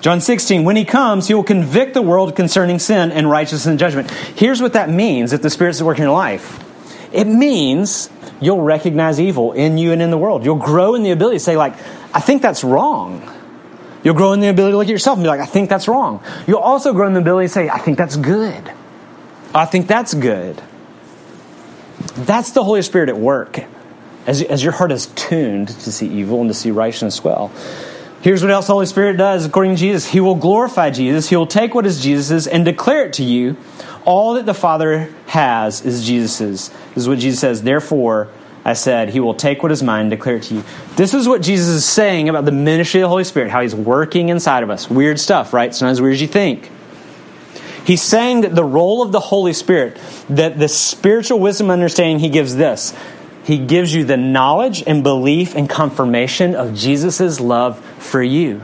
John 0.00 0.20
16, 0.20 0.62
when 0.62 0.76
he 0.76 0.84
comes, 0.84 1.26
he 1.26 1.34
will 1.34 1.42
convict 1.42 1.94
the 1.94 2.02
world 2.02 2.36
concerning 2.36 2.78
sin 2.78 3.10
and 3.10 3.28
righteousness 3.28 3.66
and 3.66 3.80
judgment. 3.80 4.12
Here's 4.12 4.62
what 4.62 4.74
that 4.74 4.90
means 4.90 5.32
if 5.32 5.42
the 5.42 5.50
Spirit's 5.50 5.80
at 5.80 5.86
work 5.88 5.98
in 5.98 6.04
your 6.04 6.12
life 6.12 6.68
it 7.12 7.26
means 7.26 8.10
you'll 8.40 8.62
recognize 8.62 9.20
evil 9.20 9.52
in 9.52 9.78
you 9.78 9.92
and 9.92 10.02
in 10.02 10.10
the 10.10 10.18
world. 10.18 10.44
You'll 10.44 10.56
grow 10.56 10.94
in 10.94 11.02
the 11.02 11.10
ability 11.10 11.36
to 11.36 11.44
say, 11.44 11.56
like, 11.56 11.74
I 12.14 12.20
think 12.20 12.42
that's 12.42 12.64
wrong. 12.64 13.22
You'll 14.04 14.14
grow 14.14 14.32
in 14.32 14.40
the 14.40 14.48
ability 14.48 14.72
to 14.72 14.78
look 14.78 14.86
at 14.86 14.90
yourself 14.90 15.16
and 15.18 15.24
be 15.24 15.28
like, 15.28 15.40
I 15.40 15.46
think 15.46 15.68
that's 15.68 15.86
wrong. 15.86 16.22
You'll 16.46 16.58
also 16.58 16.92
grow 16.92 17.06
in 17.06 17.12
the 17.12 17.20
ability 17.20 17.46
to 17.46 17.52
say, 17.52 17.68
I 17.68 17.78
think 17.78 17.98
that's 17.98 18.16
good. 18.16 18.72
I 19.54 19.64
think 19.64 19.86
that's 19.86 20.14
good. 20.14 20.60
That's 22.14 22.50
the 22.50 22.64
Holy 22.64 22.82
Spirit 22.82 23.08
at 23.08 23.16
work 23.16 23.64
as, 24.26 24.42
as 24.42 24.62
your 24.62 24.72
heart 24.72 24.92
is 24.92 25.06
tuned 25.06 25.68
to 25.68 25.92
see 25.92 26.08
evil 26.08 26.40
and 26.40 26.50
to 26.50 26.54
see 26.54 26.70
righteousness 26.70 27.22
well. 27.22 27.52
Here's 28.22 28.40
what 28.40 28.52
else 28.52 28.68
the 28.68 28.72
Holy 28.72 28.86
Spirit 28.86 29.16
does 29.16 29.44
according 29.44 29.74
to 29.74 29.78
Jesus 29.78 30.06
He 30.06 30.20
will 30.20 30.36
glorify 30.36 30.90
Jesus, 30.90 31.28
He 31.28 31.36
will 31.36 31.46
take 31.46 31.74
what 31.74 31.86
is 31.86 32.02
Jesus's 32.02 32.46
and 32.46 32.64
declare 32.64 33.06
it 33.06 33.14
to 33.14 33.24
you 33.24 33.56
all 34.04 34.34
that 34.34 34.46
the 34.46 34.54
Father 34.54 35.12
has 35.26 35.84
is 35.84 36.06
Jesus's. 36.06 36.68
This 36.68 37.04
is 37.04 37.08
what 37.08 37.18
Jesus 37.18 37.40
says. 37.40 37.62
Therefore, 37.62 38.28
I 38.64 38.74
said, 38.74 39.10
He 39.10 39.20
will 39.20 39.34
take 39.34 39.62
what 39.62 39.72
is 39.72 39.82
mine 39.82 40.02
and 40.02 40.10
declare 40.10 40.36
it 40.36 40.44
to 40.44 40.56
you. 40.56 40.64
This 40.96 41.14
is 41.14 41.28
what 41.28 41.42
Jesus 41.42 41.68
is 41.68 41.84
saying 41.84 42.28
about 42.28 42.44
the 42.44 42.52
ministry 42.52 43.00
of 43.00 43.06
the 43.06 43.08
Holy 43.08 43.24
Spirit, 43.24 43.50
how 43.50 43.60
He's 43.60 43.74
working 43.74 44.28
inside 44.28 44.62
of 44.62 44.70
us. 44.70 44.88
Weird 44.90 45.18
stuff, 45.18 45.52
right? 45.52 45.68
It's 45.68 45.80
not 45.80 45.90
as 45.90 46.00
weird 46.00 46.14
as 46.14 46.22
you 46.22 46.28
think. 46.28 46.70
He's 47.84 48.02
saying 48.02 48.42
that 48.42 48.54
the 48.54 48.64
role 48.64 49.02
of 49.02 49.10
the 49.10 49.20
Holy 49.20 49.52
Spirit, 49.52 49.98
that 50.28 50.58
the 50.58 50.68
spiritual 50.68 51.40
wisdom 51.40 51.70
understanding 51.70 52.20
He 52.20 52.28
gives 52.28 52.54
this, 52.54 52.94
He 53.44 53.58
gives 53.58 53.92
you 53.92 54.04
the 54.04 54.16
knowledge 54.16 54.84
and 54.86 55.02
belief 55.02 55.56
and 55.56 55.68
confirmation 55.68 56.54
of 56.54 56.74
Jesus' 56.74 57.40
love 57.40 57.84
for 58.02 58.22
you. 58.22 58.60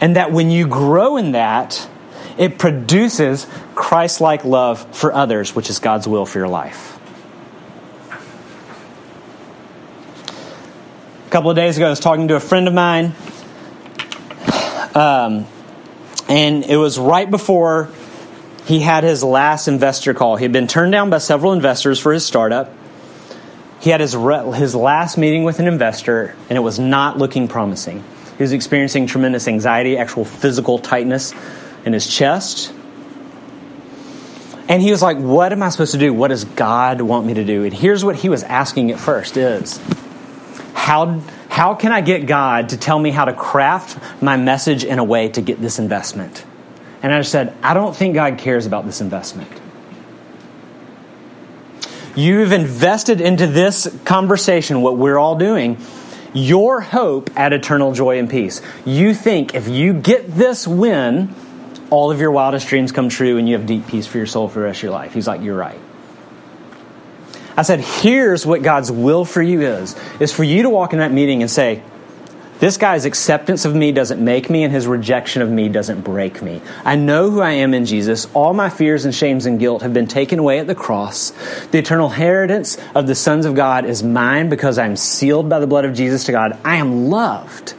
And 0.00 0.16
that 0.16 0.32
when 0.32 0.50
you 0.50 0.66
grow 0.66 1.16
in 1.18 1.32
that, 1.32 1.88
it 2.38 2.58
produces 2.58 3.46
Christ 3.74 4.20
like 4.20 4.44
love 4.44 4.96
for 4.96 5.12
others, 5.12 5.54
which 5.54 5.68
is 5.68 5.78
God's 5.78 6.08
will 6.08 6.24
for 6.24 6.38
your 6.38 6.48
life. 6.48 6.98
A 11.26 11.30
couple 11.30 11.50
of 11.50 11.56
days 11.56 11.76
ago, 11.76 11.86
I 11.86 11.90
was 11.90 12.00
talking 12.00 12.28
to 12.28 12.36
a 12.36 12.40
friend 12.40 12.66
of 12.66 12.74
mine, 12.74 13.12
um, 14.94 15.46
and 16.28 16.64
it 16.64 16.76
was 16.76 16.98
right 16.98 17.30
before 17.30 17.90
he 18.64 18.80
had 18.80 19.04
his 19.04 19.22
last 19.22 19.68
investor 19.68 20.14
call. 20.14 20.36
He 20.36 20.44
had 20.44 20.52
been 20.52 20.66
turned 20.66 20.92
down 20.92 21.10
by 21.10 21.18
several 21.18 21.52
investors 21.52 22.00
for 22.00 22.12
his 22.12 22.24
startup. 22.24 22.72
He 23.80 23.90
had 23.90 24.00
his, 24.00 24.14
re- 24.14 24.52
his 24.52 24.74
last 24.74 25.16
meeting 25.16 25.42
with 25.44 25.58
an 25.58 25.66
investor, 25.66 26.36
and 26.48 26.56
it 26.56 26.60
was 26.60 26.78
not 26.78 27.16
looking 27.16 27.48
promising. 27.48 28.04
He 28.36 28.42
was 28.42 28.52
experiencing 28.52 29.06
tremendous 29.06 29.48
anxiety, 29.48 29.96
actual 29.96 30.24
physical 30.24 30.78
tightness 30.78 31.34
in 31.84 31.94
his 31.94 32.06
chest. 32.06 32.72
And 34.68 34.80
he 34.80 34.90
was 34.90 35.02
like, 35.02 35.16
What 35.16 35.52
am 35.52 35.62
I 35.62 35.70
supposed 35.70 35.92
to 35.92 35.98
do? 35.98 36.12
What 36.12 36.28
does 36.28 36.44
God 36.44 37.00
want 37.00 37.26
me 37.26 37.34
to 37.34 37.44
do? 37.44 37.64
And 37.64 37.72
here's 37.72 38.04
what 38.04 38.16
he 38.16 38.28
was 38.28 38.42
asking 38.42 38.90
at 38.92 39.00
first 39.00 39.36
is 39.36 39.80
how, 40.74 41.20
how 41.48 41.74
can 41.74 41.90
I 41.90 42.02
get 42.02 42.26
God 42.26 42.70
to 42.70 42.76
tell 42.76 42.98
me 42.98 43.10
how 43.10 43.24
to 43.24 43.32
craft 43.32 44.22
my 44.22 44.36
message 44.36 44.84
in 44.84 44.98
a 44.98 45.04
way 45.04 45.28
to 45.30 45.40
get 45.40 45.60
this 45.60 45.78
investment? 45.78 46.44
And 47.02 47.14
I 47.14 47.22
said, 47.22 47.56
I 47.62 47.74
don't 47.74 47.96
think 47.96 48.14
God 48.14 48.38
cares 48.38 48.66
about 48.66 48.84
this 48.84 49.00
investment. 49.00 49.50
You've 52.20 52.52
invested 52.52 53.22
into 53.22 53.46
this 53.46 53.88
conversation, 54.04 54.82
what 54.82 54.98
we're 54.98 55.16
all 55.16 55.36
doing, 55.36 55.78
your 56.34 56.82
hope 56.82 57.30
at 57.34 57.54
eternal 57.54 57.92
joy 57.92 58.18
and 58.18 58.28
peace. 58.28 58.60
You 58.84 59.14
think 59.14 59.54
if 59.54 59.68
you 59.68 59.94
get 59.94 60.28
this 60.28 60.68
win, 60.68 61.34
all 61.88 62.10
of 62.10 62.20
your 62.20 62.30
wildest 62.30 62.68
dreams 62.68 62.92
come 62.92 63.08
true 63.08 63.38
and 63.38 63.48
you 63.48 63.56
have 63.56 63.64
deep 63.64 63.86
peace 63.86 64.06
for 64.06 64.18
your 64.18 64.26
soul 64.26 64.48
for 64.48 64.58
the 64.58 64.66
rest 64.66 64.80
of 64.80 64.82
your 64.82 64.92
life. 64.92 65.14
He's 65.14 65.26
like, 65.26 65.40
You're 65.40 65.56
right. 65.56 65.80
I 67.56 67.62
said, 67.62 67.80
Here's 67.80 68.44
what 68.44 68.62
God's 68.62 68.92
will 68.92 69.24
for 69.24 69.40
you 69.40 69.62
is, 69.62 69.96
is 70.20 70.30
for 70.30 70.44
you 70.44 70.64
to 70.64 70.68
walk 70.68 70.92
in 70.92 70.98
that 70.98 71.12
meeting 71.12 71.40
and 71.40 71.50
say, 71.50 71.82
this 72.60 72.76
guy's 72.76 73.06
acceptance 73.06 73.64
of 73.64 73.74
me 73.74 73.90
doesn't 73.90 74.22
make 74.22 74.50
me, 74.50 74.62
and 74.62 74.72
his 74.72 74.86
rejection 74.86 75.40
of 75.40 75.50
me 75.50 75.68
doesn't 75.70 76.02
break 76.02 76.42
me. 76.42 76.60
I 76.84 76.94
know 76.94 77.30
who 77.30 77.40
I 77.40 77.52
am 77.52 77.72
in 77.72 77.86
Jesus. 77.86 78.26
All 78.34 78.52
my 78.52 78.68
fears 78.68 79.06
and 79.06 79.14
shames 79.14 79.46
and 79.46 79.58
guilt 79.58 79.80
have 79.80 79.94
been 79.94 80.06
taken 80.06 80.38
away 80.38 80.58
at 80.58 80.66
the 80.66 80.74
cross. 80.74 81.32
The 81.70 81.78
eternal 81.78 82.08
inheritance 82.08 82.76
of 82.94 83.06
the 83.06 83.14
sons 83.14 83.46
of 83.46 83.54
God 83.54 83.86
is 83.86 84.02
mine 84.02 84.50
because 84.50 84.78
I'm 84.78 84.94
sealed 84.94 85.48
by 85.48 85.58
the 85.58 85.66
blood 85.66 85.86
of 85.86 85.94
Jesus 85.94 86.24
to 86.24 86.32
God. 86.32 86.58
I 86.62 86.76
am 86.76 87.08
loved. 87.08 87.74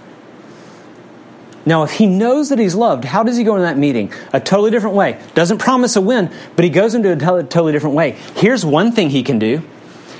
Now, 1.63 1.83
if 1.83 1.91
he 1.91 2.07
knows 2.07 2.49
that 2.49 2.57
he's 2.57 2.73
loved, 2.73 3.05
how 3.05 3.21
does 3.21 3.37
he 3.37 3.43
go 3.43 3.55
in 3.55 3.61
that 3.61 3.77
meeting? 3.77 4.11
A 4.33 4.39
totally 4.39 4.71
different 4.71 4.95
way. 4.95 5.21
Doesn't 5.35 5.59
promise 5.59 5.95
a 5.95 6.01
win, 6.01 6.33
but 6.55 6.65
he 6.65 6.71
goes 6.71 6.95
into 6.95 7.11
a 7.11 7.15
totally 7.15 7.71
different 7.71 7.95
way. 7.95 8.11
Here's 8.35 8.65
one 8.65 8.91
thing 8.91 9.11
he 9.11 9.21
can 9.21 9.37
do. 9.37 9.61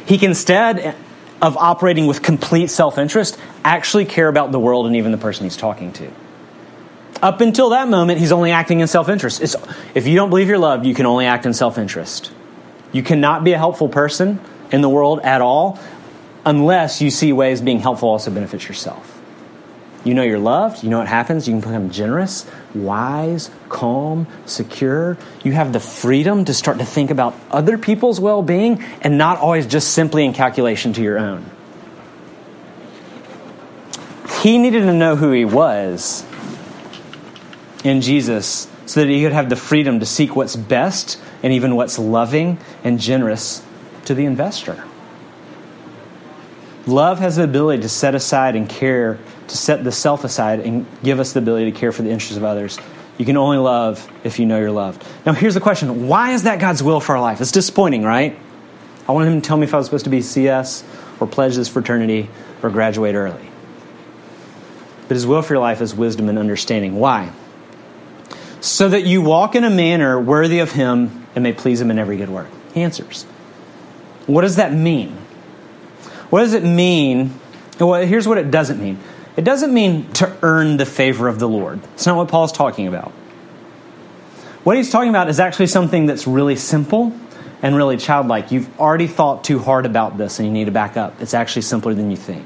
He 0.05 0.19
can 0.19 0.29
instead 0.29 0.95
of 1.41 1.57
operating 1.57 2.07
with 2.07 2.21
complete 2.21 2.67
self 2.67 2.98
interest 2.98 3.38
actually 3.63 4.05
care 4.05 4.27
about 4.27 4.51
the 4.51 4.60
world 4.60 4.86
and 4.88 4.95
even 4.95 5.12
the 5.12 5.17
person 5.17 5.45
he's 5.45 5.57
talking 5.57 5.91
to. 5.93 6.12
Up 7.21 7.41
until 7.41 7.69
that 7.69 7.88
moment, 7.88 8.19
he's 8.19 8.31
only 8.31 8.51
acting 8.51 8.79
in 8.79 8.88
self 8.88 9.10
interest. 9.10 9.41
If 9.93 10.07
you 10.07 10.15
don't 10.15 10.29
believe 10.29 10.48
you're 10.48 10.57
loved, 10.57 10.86
you 10.86 10.93
can 10.93 11.05
only 11.05 11.25
act 11.25 11.45
in 11.45 11.53
self 11.53 11.77
interest. 11.77 12.31
You 12.91 13.03
cannot 13.03 13.43
be 13.43 13.53
a 13.53 13.57
helpful 13.57 13.89
person 13.89 14.39
in 14.71 14.81
the 14.81 14.89
world 14.89 15.19
at 15.21 15.41
all 15.41 15.79
unless 16.45 17.01
you 17.01 17.10
see 17.10 17.31
ways 17.33 17.62
being 17.62 17.79
helpful 17.79 18.10
also 18.10 18.31
benefits 18.31 18.67
yourself. 18.67 19.10
You 20.03 20.15
know 20.15 20.24
you're 20.24 20.39
loved. 20.39 20.84
You 20.84 20.89
know 20.89 20.98
what 20.98 21.08
happens. 21.08 21.48
You 21.48 21.53
can 21.53 21.62
become 21.62 21.89
generous, 21.91 22.46
wise, 22.74 23.51
calm, 23.70 24.27
secure. 24.46 25.17
You 25.43 25.51
have 25.51 25.74
the 25.74 25.79
freedom 25.79 26.46
to 26.46 26.53
start 26.53 26.79
to 26.79 26.86
think 26.86 27.12
about 27.12 27.36
other 27.51 27.77
people's 27.77 28.20
well 28.20 28.41
being 28.41 28.84
and 29.01 29.17
not 29.17 29.38
always 29.38 29.67
just 29.67 29.93
simply 29.93 30.25
in 30.25 30.34
calculation 30.34 30.93
to 30.93 31.01
your 31.01 31.20
own. 31.20 31.50
He 34.41 34.58
needed 34.58 34.81
to 34.81 34.93
know 34.93 35.15
who 35.15 35.31
he 35.31 35.46
was 35.46 36.25
in 37.84 38.01
Jesus 38.01 38.67
so 38.88 39.01
that 39.01 39.10
he 39.10 39.22
could 39.22 39.34
have 39.34 39.50
the 39.50 39.55
freedom 39.55 40.00
to 40.00 40.05
seek 40.05 40.36
what's 40.36 40.55
best 40.55 41.22
and 41.43 41.53
even 41.53 41.75
what's 41.75 42.00
loving 42.00 42.58
and 42.84 43.00
generous 43.00 43.63
to 44.05 44.15
the 44.15 44.25
investor. 44.25 44.84
Love 46.88 47.20
has 47.20 47.36
the 47.36 47.43
ability 47.43 47.84
to 47.84 47.89
set 47.89 48.15
aside 48.15 48.55
and 48.55 48.67
care, 48.67 49.20
to 49.48 49.57
set 49.57 49.83
the 49.83 49.91
self 49.91 50.24
aside 50.24 50.60
and 50.62 50.86
give 51.03 51.19
us 51.19 51.33
the 51.33 51.39
ability 51.39 51.71
to 51.71 51.77
care 51.77 51.91
for 51.91 52.01
the 52.01 52.10
interests 52.10 52.38
of 52.38 52.43
others. 52.43 52.79
You 53.17 53.25
can 53.25 53.38
only 53.38 53.57
love 53.57 54.10
if 54.24 54.39
you 54.39 54.45
know 54.45 54.60
you're 54.60 54.71
loved. 54.71 55.05
Now, 55.25 55.33
here's 55.33 55.53
the 55.53 55.62
question 55.62 56.07
why 56.07 56.31
is 56.31 56.43
that 56.43 56.60
God's 56.60 56.81
will 56.81 57.00
for 57.00 57.15
our 57.15 57.21
life? 57.21 57.41
It's 57.41 57.51
disappointing, 57.51 58.03
right? 58.03 58.37
I 59.07 59.11
wanted 59.11 59.31
him 59.31 59.42
to 59.42 59.48
tell 59.48 59.57
me 59.57 59.65
if 59.65 59.74
I 59.74 59.77
was 59.77 59.87
supposed 59.87 60.05
to 60.05 60.09
be 60.09 60.22
CS 60.22 60.83
or 61.20 61.27
pledge 61.27 61.55
this 61.55 61.68
fraternity 61.68 62.29
or 62.63 62.70
graduate 62.70 63.15
early. 63.15 63.50
But 65.07 65.15
his 65.15 65.27
will 65.27 65.42
for 65.42 65.53
your 65.53 65.61
life 65.61 65.81
is 65.81 65.94
wisdom 65.94 66.29
and 66.29 66.39
understanding. 66.39 66.96
Why? 66.96 67.31
So 68.61 68.89
that 68.89 69.05
you 69.05 69.22
walk 69.22 69.55
in 69.55 69.63
a 69.63 69.70
manner 69.70 70.20
worthy 70.20 70.59
of 70.59 70.72
him 70.72 71.27
and 71.35 71.44
may 71.44 71.51
please 71.53 71.81
him 71.81 71.92
in 71.92 72.00
every 72.00 72.18
good 72.18 72.29
work. 72.29 72.48
He 72.74 72.81
answers. 72.81 73.24
What 74.27 74.42
does 74.42 74.55
that 74.55 74.74
mean? 74.74 75.09
What 76.29 76.42
does 76.42 76.53
it 76.53 76.63
mean? 76.63 77.33
Well, 77.79 78.05
here's 78.05 78.27
what 78.27 78.37
it 78.37 78.51
doesn't 78.51 78.81
mean 78.81 79.00
it 79.37 79.44
doesn't 79.44 79.74
mean 79.74 80.11
to 80.13 80.35
earn 80.41 80.77
the 80.77 80.85
favor 80.85 81.27
of 81.27 81.39
the 81.39 81.48
Lord. 81.48 81.81
It's 81.94 82.05
not 82.05 82.17
what 82.17 82.27
Paul's 82.27 82.51
talking 82.51 82.87
about. 82.87 83.11
What 84.63 84.77
he's 84.77 84.91
talking 84.91 85.09
about 85.09 85.29
is 85.29 85.39
actually 85.39 85.67
something 85.67 86.05
that's 86.05 86.27
really 86.27 86.55
simple 86.55 87.13
and 87.61 87.75
really 87.75 87.98
childlike. 87.98 88.51
You've 88.51 88.79
already 88.79 89.07
thought 89.07 89.44
too 89.44 89.59
hard 89.59 89.85
about 89.85 90.17
this 90.17 90.39
and 90.39 90.48
you 90.48 90.53
need 90.53 90.65
to 90.65 90.72
back 90.72 90.98
up. 90.98 91.22
It's 91.22 91.33
actually 91.33 91.63
simpler 91.63 91.94
than 91.94 92.11
you 92.11 92.17
think. 92.17 92.46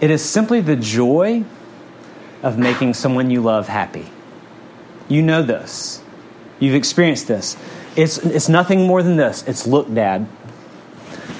It 0.00 0.10
is 0.10 0.24
simply 0.24 0.60
the 0.60 0.76
joy 0.76 1.44
of 2.42 2.58
making 2.58 2.94
someone 2.94 3.30
you 3.30 3.40
love 3.40 3.66
happy. 3.66 4.06
You 5.08 5.22
know 5.22 5.42
this. 5.42 6.02
You've 6.60 6.74
experienced 6.74 7.26
this. 7.26 7.56
It's, 7.96 8.18
it's 8.18 8.48
nothing 8.48 8.86
more 8.86 9.02
than 9.02 9.16
this. 9.16 9.42
It's 9.48 9.66
look, 9.66 9.92
Dad, 9.92 10.28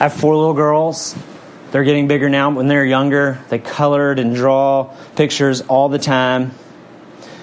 I 0.01 0.05
have 0.05 0.15
four 0.15 0.35
little 0.35 0.55
girls. 0.55 1.15
They're 1.71 1.85
getting 1.85 2.09
bigger 2.09 2.29
now. 2.29 2.51
When 2.51 2.67
they're 2.69 2.85
younger, 2.85 3.39
they 3.49 3.59
colored 3.59 4.19
and 4.19 4.35
draw 4.35 4.95
pictures 5.17 5.61
all 5.63 5.89
the 5.89 5.99
time. 5.99 6.53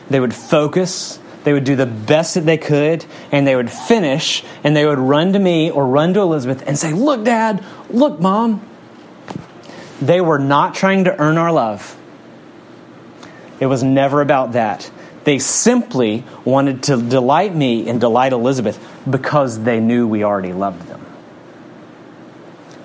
They 0.10 0.20
would 0.20 0.34
focus. 0.34 1.20
They 1.44 1.54
would 1.54 1.64
do 1.64 1.76
the 1.76 1.86
best 1.86 2.34
that 2.34 2.46
they 2.46 2.58
could, 2.58 3.06
and 3.32 3.46
they 3.46 3.56
would 3.56 3.70
finish, 3.70 4.44
and 4.64 4.76
they 4.76 4.84
would 4.84 4.98
run 4.98 5.34
to 5.34 5.40
me 5.40 5.70
or 5.70 5.86
run 5.86 6.16
to 6.16 6.22
Elizabeth 6.22 6.64
and 6.66 6.76
say, 6.76 6.92
Look, 6.92 7.24
Dad, 7.24 7.64
look, 7.90 8.20
Mom. 8.20 8.68
They 10.02 10.22
were 10.22 10.40
not 10.40 10.74
trying 10.74 11.04
to 11.04 11.22
earn 11.22 11.38
our 11.38 11.52
love. 11.52 11.96
It 13.60 13.68
was 13.68 13.84
never 13.84 14.22
about 14.22 14.54
that. 14.54 14.90
They 15.24 15.40
simply 15.40 16.24
wanted 16.44 16.84
to 16.84 16.98
delight 16.98 17.56
me 17.56 17.88
and 17.88 18.02
delight 18.02 18.34
Elizabeth 18.34 18.80
because 19.10 19.60
they 19.64 19.80
knew 19.80 20.08
we 20.08 20.24
already 20.24 20.54
loved 20.54 20.88
them. 20.88 21.05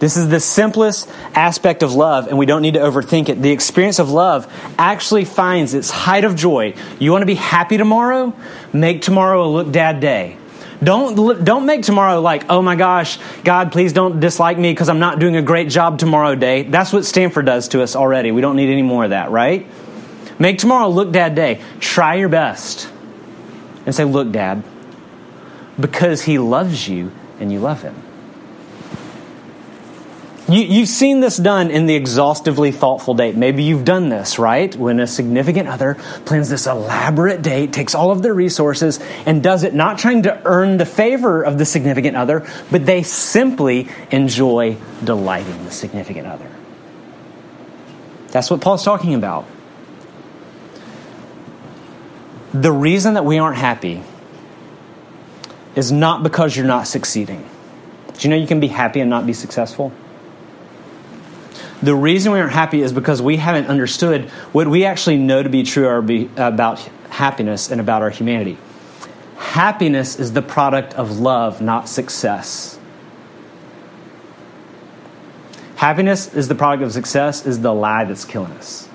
This 0.01 0.17
is 0.17 0.29
the 0.31 0.41
simplest 0.41 1.11
aspect 1.35 1.83
of 1.83 1.95
love, 1.95 2.27
and 2.27 2.39
we 2.39 2.47
don't 2.47 2.63
need 2.63 2.75
to 2.75 2.81
overthink 2.81 3.29
it. 3.29 3.41
The 3.43 3.53
experience 3.53 3.99
of 3.99 4.11
love 4.11 4.51
actually 4.79 5.27
finds 5.27 5.75
its 5.75 5.91
height 5.91 6.25
of 6.25 6.35
joy. 6.35 6.75
You 6.99 7.13
want 7.13 7.21
to 7.23 7.27
be 7.27 7.35
happy 7.35 7.77
tomorrow? 7.77 8.35
Make 8.73 9.03
tomorrow 9.03 9.45
a 9.45 9.49
look 9.49 9.71
dad 9.71 10.01
day. 10.01 10.39
Don't, 10.83 11.45
don't 11.45 11.67
make 11.67 11.83
tomorrow 11.83 12.23
like, 12.23 12.47
oh 12.49 12.63
my 12.63 12.77
gosh, 12.77 13.19
God, 13.45 13.71
please 13.73 13.93
don't 13.93 14.21
dislike 14.21 14.57
me 14.57 14.73
because 14.73 14.89
I'm 14.89 15.01
not 15.01 15.19
doing 15.19 15.37
a 15.37 15.43
great 15.43 15.69
job 15.69 15.99
tomorrow 15.99 16.35
day. 16.35 16.63
That's 16.63 16.95
what 16.95 17.05
Stanford 17.05 17.45
does 17.45 17.69
to 17.69 17.83
us 17.83 17.95
already. 17.95 18.33
We 18.33 18.41
don't 18.41 18.57
need 18.57 18.71
any 18.73 18.81
more 18.81 19.05
of 19.05 19.11
that, 19.11 19.31
right? 19.31 19.67
Make 20.39 20.57
tomorrow 20.57 20.89
look 20.89 21.13
dad 21.13 21.35
day. 21.35 21.63
Try 21.81 22.15
your 22.15 22.31
best 22.31 22.91
and 23.85 23.95
say, 23.95 24.05
look, 24.05 24.33
dad, 24.33 24.65
because 25.79 26.23
he 26.23 26.39
loves 26.39 26.89
you 26.89 27.13
and 27.39 27.53
you 27.53 27.61
love 27.61 27.83
him. 27.83 28.03
You, 30.51 30.81
have 30.81 30.89
seen 30.89 31.21
this 31.21 31.37
done 31.37 31.71
in 31.71 31.87
the 31.87 31.95
exhaustively 31.95 32.73
thoughtful 32.73 33.15
date. 33.15 33.37
Maybe 33.37 33.63
you've 33.63 33.85
done 33.85 34.09
this, 34.09 34.37
right? 34.37 34.75
When 34.75 34.99
a 34.99 35.07
significant 35.07 35.69
other 35.69 35.95
plans 36.25 36.49
this 36.49 36.67
elaborate 36.67 37.41
date, 37.41 37.73
takes 37.73 37.95
all 37.95 38.11
of 38.11 38.23
their 38.23 38.35
resources, 38.35 38.99
and 39.27 39.45
does 39.45 39.63
it 39.63 39.75
not 39.75 39.99
trying 39.99 40.25
to 40.25 40.43
earn 40.45 40.77
the 40.77 40.87
favor 40.87 41.43
of 41.45 41.57
the 41.57 41.65
significant 41.65 42.17
other, 42.17 42.45
but 42.69 42.85
they 42.85 43.05
simply 43.05 43.89
enjoy 44.11 44.77
delighting 45.05 45.65
the 45.65 45.71
significant 45.71 46.27
other. 46.27 46.51
That's 48.33 48.51
what 48.51 48.61
Paul's 48.61 48.85
talking 48.85 49.15
about. 49.15 49.47
The 52.53 52.73
reason 52.73 53.15
that 53.15 53.25
we 53.25 53.39
aren't 53.39 53.59
happy 53.59 54.03
is 55.77 55.93
not 55.93 56.25
because 56.25 56.57
you're 56.57 56.67
not 56.67 56.89
succeeding. 56.89 57.49
Do 58.15 58.27
you 58.27 58.31
know 58.31 58.37
you 58.37 58.49
can 58.49 58.59
be 58.59 58.67
happy 58.67 58.99
and 58.99 59.09
not 59.09 59.27
be 59.27 59.33
successful? 59.33 59.93
The 61.83 61.95
reason 61.95 62.33
we 62.33 62.40
aren't 62.40 62.53
happy 62.53 62.83
is 62.83 62.93
because 62.93 63.23
we 63.23 63.38
haven't 63.38 63.66
understood 63.66 64.29
what 64.53 64.69
we 64.69 64.85
actually 64.85 65.16
know 65.16 65.43
to 65.43 65.49
be 65.49 65.62
true 65.62 65.88
about 66.37 66.79
happiness 67.09 67.71
and 67.71 67.81
about 67.81 68.03
our 68.03 68.11
humanity. 68.11 68.59
Happiness 69.37 70.19
is 70.19 70.35
the 70.35 70.43
product 70.43 70.93
of 70.95 71.19
love, 71.21 71.62
not 71.62 71.88
success. 71.88 72.79
Happiness 75.77 76.35
is 76.35 76.49
the 76.49 76.55
product 76.55 76.83
of 76.83 76.93
success, 76.93 77.47
is 77.47 77.62
the 77.62 77.73
lie 77.73 78.05
that's 78.05 78.27
killing 78.27 78.53
us. 78.53 78.89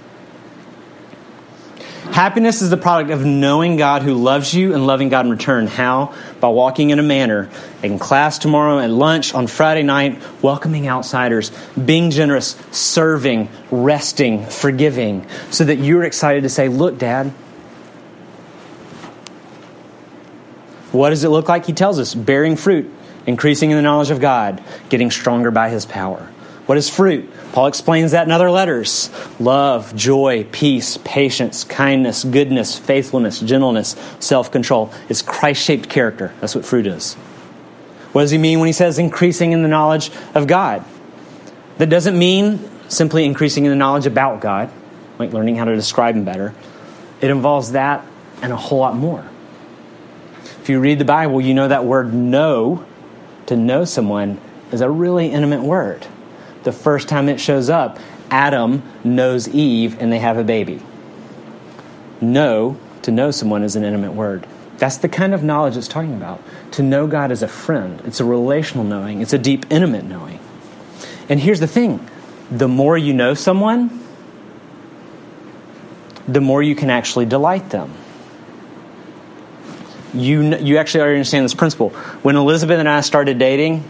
Happiness 2.16 2.62
is 2.62 2.70
the 2.70 2.78
product 2.78 3.12
of 3.12 3.26
knowing 3.26 3.76
God 3.76 4.02
who 4.02 4.14
loves 4.14 4.54
you 4.54 4.74
and 4.74 4.88
loving 4.88 5.10
God 5.10 5.26
in 5.26 5.32
return. 5.34 5.68
How? 5.68 6.16
By 6.40 6.48
walking 6.48 6.92
in 6.92 6.98
a 6.98 7.04
manner 7.04 7.50
in 7.84 8.00
class 8.00 8.40
tomorrow, 8.40 8.80
at 8.80 8.90
lunch, 8.90 9.34
on 9.34 9.48
Friday 9.48 9.84
night, 9.84 10.22
welcoming 10.42 10.88
outsiders, 10.88 11.52
being 11.72 12.12
generous, 12.12 12.56
serving, 12.72 13.50
resting, 13.70 14.46
forgiving, 14.46 15.28
so 15.52 15.66
that 15.66 15.76
you're 15.76 16.06
excited 16.06 16.44
to 16.44 16.50
say, 16.50 16.70
Look, 16.70 16.98
Dad. 16.98 17.32
What 20.94 21.10
does 21.10 21.26
it 21.26 21.30
look 21.30 21.50
like? 21.50 21.66
He 21.66 21.74
tells 21.74 22.00
us 22.00 22.16
bearing 22.16 22.56
fruit, 22.56 22.90
increasing 23.26 23.72
in 23.72 23.76
the 23.76 23.84
knowledge 23.84 24.12
of 24.12 24.22
God, 24.22 24.64
getting 24.88 25.12
stronger 25.12 25.52
by 25.52 25.68
his 25.68 25.86
power. 25.86 26.32
What 26.66 26.78
is 26.78 26.90
fruit? 26.90 27.30
Paul 27.56 27.68
explains 27.68 28.12
that 28.12 28.28
in 28.28 28.34
other 28.34 28.52
letters 28.52 29.10
love, 29.40 29.96
joy, 29.96 30.46
peace, 30.52 30.98
patience, 31.06 31.64
kindness, 31.64 32.26
goodness, 32.26 32.78
faithfulness, 32.78 33.40
gentleness, 33.40 33.96
self 34.20 34.52
control. 34.52 34.92
It's 35.08 35.22
Christ 35.22 35.64
shaped 35.64 35.88
character. 35.88 36.34
That's 36.42 36.54
what 36.54 36.66
fruit 36.66 36.86
is. 36.86 37.14
What 38.12 38.24
does 38.24 38.32
he 38.32 38.38
mean 38.38 38.60
when 38.60 38.68
he 38.68 38.74
says 38.74 39.00
increasing 39.00 39.54
in 39.54 39.62
the 39.62 39.70
knowledge 39.70 40.12
of 40.34 40.48
God? 40.48 40.84
That 41.78 41.90
doesn't 41.90 42.20
mean 42.20 42.60
simply 42.90 43.24
increasing 43.24 43.64
in 43.64 43.70
the 43.70 43.78
knowledge 43.78 44.06
about 44.06 44.42
God, 44.42 44.70
like 45.18 45.32
learning 45.32 45.56
how 45.56 45.64
to 45.64 45.76
describe 45.76 46.14
him 46.14 46.26
better. 46.26 46.54
It 47.22 47.30
involves 47.30 47.72
that 47.72 48.06
and 48.42 48.52
a 48.52 48.58
whole 48.58 48.80
lot 48.80 48.98
more. 48.98 49.26
If 50.62 50.68
you 50.68 50.82
read 50.82 51.00
the 51.00 51.06
Bible, 51.06 51.40
you 51.40 51.54
know 51.54 51.70
that 51.70 51.86
word 51.86 52.14
know, 52.14 52.86
to 53.46 53.56
know 53.56 53.86
someone, 53.86 54.42
is 54.74 54.82
a 54.82 54.90
really 54.90 55.28
intimate 55.28 55.64
word 55.64 56.06
the 56.66 56.74
first 56.74 57.08
time 57.08 57.30
it 57.30 57.40
shows 57.40 57.70
up, 57.70 58.00
Adam 58.30 58.84
knows 59.04 59.48
Eve 59.48 60.02
and 60.02 60.12
they 60.12 60.20
have 60.20 60.38
a 60.38 60.44
baby. 60.44 60.82
Know, 62.20 62.78
to 63.04 63.12
know 63.12 63.32
someone, 63.32 63.64
is 63.64 63.76
an 63.76 63.86
intimate 63.86 64.14
word. 64.14 64.46
That's 64.78 64.98
the 64.98 65.08
kind 65.08 65.34
of 65.34 65.44
knowledge 65.44 65.78
it's 65.78 65.88
talking 65.88 66.16
about. 66.16 66.44
To 66.72 66.84
know 66.84 67.08
God 67.08 67.32
as 67.32 67.42
a 67.42 67.48
friend, 67.48 68.02
it's 68.04 68.20
a 68.20 68.26
relational 68.26 68.84
knowing, 68.84 69.22
it's 69.22 69.32
a 69.32 69.38
deep, 69.38 69.66
intimate 69.70 70.04
knowing. 70.04 70.40
And 71.30 71.40
here's 71.40 71.60
the 71.60 71.68
thing 71.68 72.06
the 72.52 72.68
more 72.68 72.98
you 72.98 73.14
know 73.14 73.34
someone, 73.34 74.04
the 76.28 76.42
more 76.42 76.62
you 76.62 76.76
can 76.76 76.90
actually 76.90 77.26
delight 77.26 77.70
them. 77.70 77.94
You, 80.14 80.56
you 80.58 80.78
actually 80.78 81.02
already 81.02 81.18
understand 81.18 81.46
this 81.46 81.54
principle. 81.54 81.90
When 82.22 82.36
Elizabeth 82.36 82.80
and 82.80 82.88
I 82.88 83.02
started 83.02 83.38
dating, 83.38 83.84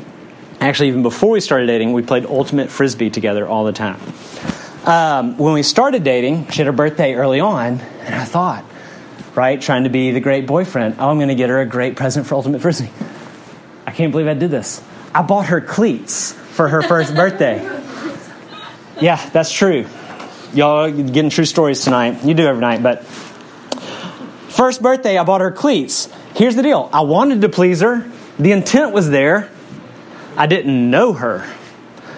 Actually, 0.65 0.87
even 0.87 1.03
before 1.03 1.29
we 1.29 1.41
started 1.41 1.67
dating, 1.67 1.93
we 1.93 2.01
played 2.01 2.25
ultimate 2.25 2.71
frisbee 2.71 3.11
together 3.11 3.47
all 3.47 3.65
the 3.65 3.71
time. 3.71 4.01
Um, 4.83 5.37
when 5.37 5.53
we 5.53 5.61
started 5.61 6.03
dating, 6.03 6.47
she 6.47 6.57
had 6.57 6.65
her 6.65 6.73
birthday 6.73 7.13
early 7.13 7.39
on, 7.39 7.79
and 8.01 8.15
I 8.15 8.25
thought, 8.25 8.65
right, 9.35 9.61
trying 9.61 9.83
to 9.83 9.91
be 9.91 10.09
the 10.09 10.19
great 10.21 10.47
boyfriend, 10.47 10.95
oh, 10.97 11.07
I'm 11.07 11.17
going 11.17 11.29
to 11.29 11.35
get 11.35 11.49
her 11.49 11.61
a 11.61 11.67
great 11.67 11.95
present 11.95 12.25
for 12.25 12.33
ultimate 12.33 12.63
frisbee. 12.63 12.89
I 13.85 13.91
can't 13.91 14.11
believe 14.11 14.25
I 14.27 14.33
did 14.33 14.49
this. 14.49 14.81
I 15.13 15.21
bought 15.21 15.45
her 15.45 15.61
cleats 15.61 16.31
for 16.31 16.67
her 16.67 16.81
first 16.81 17.13
birthday. 17.15 17.61
Yeah, 18.99 19.23
that's 19.29 19.51
true. 19.51 19.85
Y'all 20.55 20.89
getting 20.89 21.29
true 21.29 21.45
stories 21.45 21.83
tonight. 21.83 22.25
You 22.25 22.33
do 22.33 22.47
every 22.47 22.61
night, 22.61 22.81
but 22.81 23.05
first 23.05 24.81
birthday, 24.81 25.19
I 25.19 25.23
bought 25.25 25.41
her 25.41 25.51
cleats. 25.51 26.09
Here's 26.33 26.55
the 26.55 26.63
deal 26.63 26.89
I 26.91 27.01
wanted 27.01 27.41
to 27.41 27.49
please 27.49 27.81
her, 27.81 28.09
the 28.39 28.51
intent 28.51 28.93
was 28.93 29.11
there. 29.11 29.51
I 30.37 30.47
didn't 30.47 30.89
know 30.89 31.13
her, 31.13 31.47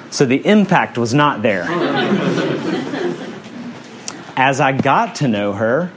so 0.09 0.25
the 0.25 0.43
impact 0.45 0.97
was 0.97 1.13
not 1.13 1.43
there. 1.43 1.65
As 4.35 4.59
I 4.59 4.71
got 4.71 5.15
to 5.15 5.27
know 5.27 5.53
her, 5.53 5.91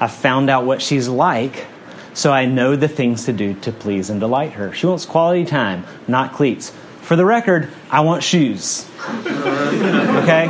I 0.00 0.06
found 0.06 0.50
out 0.50 0.64
what 0.64 0.82
she's 0.82 1.08
like, 1.08 1.66
so 2.12 2.32
I 2.32 2.46
know 2.46 2.76
the 2.76 2.86
things 2.88 3.24
to 3.26 3.32
do 3.32 3.54
to 3.60 3.72
please 3.72 4.10
and 4.10 4.20
delight 4.20 4.52
her. 4.52 4.72
She 4.72 4.86
wants 4.86 5.04
quality 5.04 5.44
time, 5.44 5.84
not 6.06 6.32
cleats. 6.32 6.72
For 7.02 7.16
the 7.16 7.24
record, 7.24 7.68
I 7.90 8.00
want 8.00 8.22
shoes. 8.22 8.88
Okay? 9.08 10.48